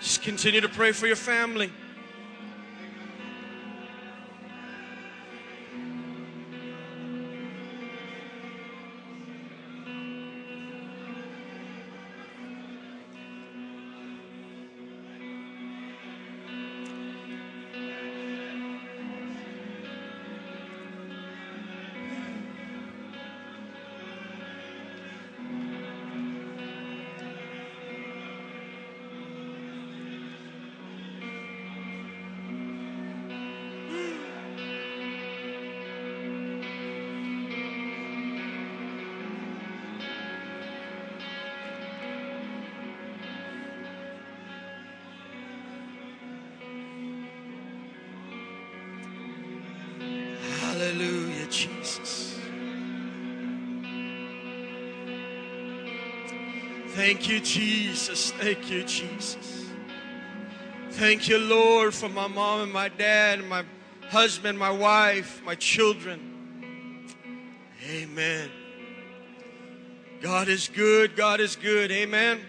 [0.00, 1.70] Just continue to pray for your family.
[57.30, 58.32] You, Jesus.
[58.32, 59.66] Thank you, Jesus.
[60.90, 63.64] Thank you, Lord, for my mom and my dad, and my
[64.10, 67.06] husband, my wife, my children.
[67.88, 68.50] Amen.
[70.20, 71.16] God is good.
[71.16, 71.90] God is good.
[71.90, 72.40] Amen.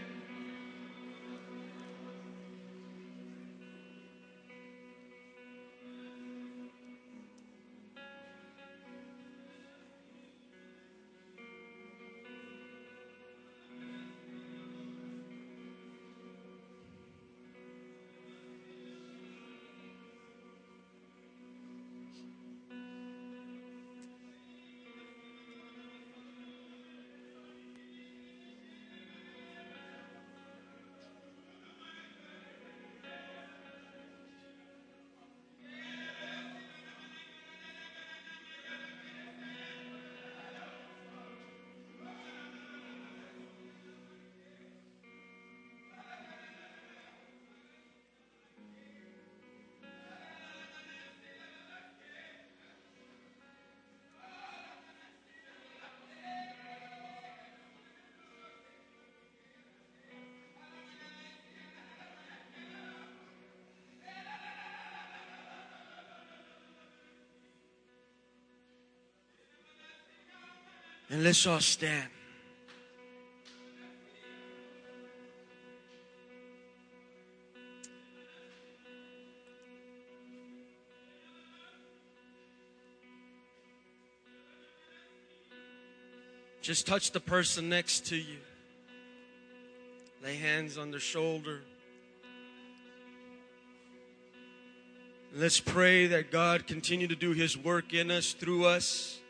[71.12, 72.08] And let's all stand.
[86.62, 88.38] Just touch the person next to you.
[90.24, 91.60] Lay hands on their shoulder.
[95.36, 99.21] Let's pray that God continue to do his work in us, through us,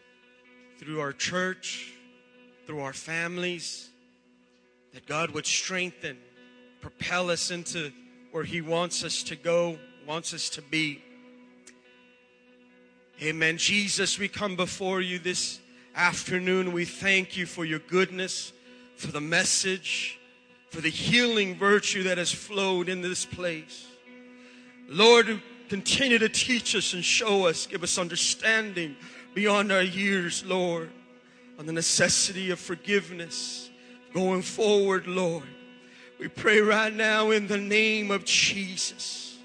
[0.81, 1.93] through our church,
[2.65, 3.89] through our families.
[4.93, 6.17] That God would strengthen,
[6.81, 7.91] propel us into
[8.31, 9.77] where he wants us to go,
[10.07, 11.01] wants us to be.
[13.21, 13.57] Amen.
[13.57, 15.59] Jesus, we come before you this
[15.95, 16.71] afternoon.
[16.71, 18.51] We thank you for your goodness,
[18.95, 20.19] for the message,
[20.71, 23.85] for the healing virtue that has flowed in this place.
[24.89, 28.95] Lord, continue to teach us and show us, give us understanding
[29.33, 30.89] beyond our years, Lord,
[31.57, 33.69] on the necessity of forgiveness
[34.13, 35.43] going forward, Lord.
[36.19, 39.37] We pray right now in the name of Jesus.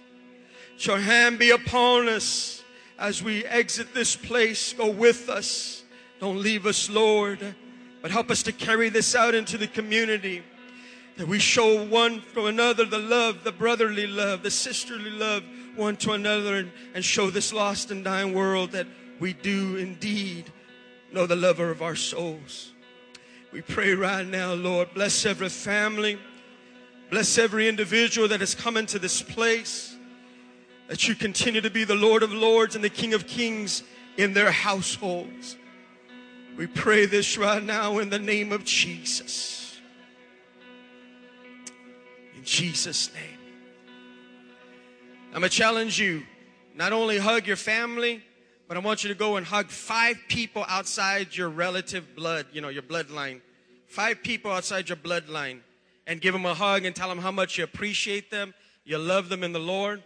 [0.72, 2.62] Let your hand be upon us
[2.98, 4.72] as we exit this place.
[4.72, 5.84] Go with us.
[6.20, 7.54] Don't leave us, Lord,
[8.02, 10.42] but help us to carry this out into the community.
[11.16, 15.44] That we show one from another the love, the brotherly love, the sisterly love
[15.76, 18.86] one to another, and, and show this lost and dying world that
[19.18, 20.52] we do indeed
[21.12, 22.72] know the lover of our souls.
[23.52, 26.18] We pray right now, Lord, bless every family,
[27.10, 29.96] bless every individual that has come into this place,
[30.88, 33.82] that you continue to be the Lord of Lords and the King of Kings
[34.16, 35.56] in their households.
[36.56, 39.78] We pray this right now in the name of Jesus.
[42.34, 43.38] In Jesus' name.
[45.32, 46.22] I'm going to challenge you
[46.74, 48.22] not only hug your family,
[48.68, 52.60] but I want you to go and hug five people outside your relative blood, you
[52.60, 53.40] know, your bloodline.
[53.86, 55.60] Five people outside your bloodline
[56.06, 59.28] and give them a hug and tell them how much you appreciate them, you love
[59.28, 60.02] them in the Lord.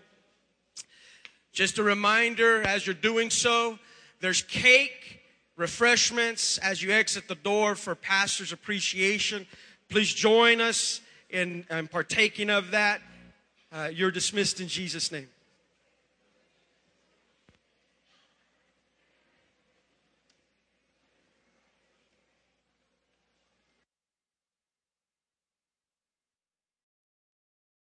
[1.53, 3.78] Just a reminder as you're doing so,
[4.20, 5.20] there's cake,
[5.57, 9.47] refreshments as you exit the door for pastor's appreciation.
[9.89, 13.01] Please join us in, in partaking of that.
[13.73, 15.28] Uh, you're dismissed in Jesus' name.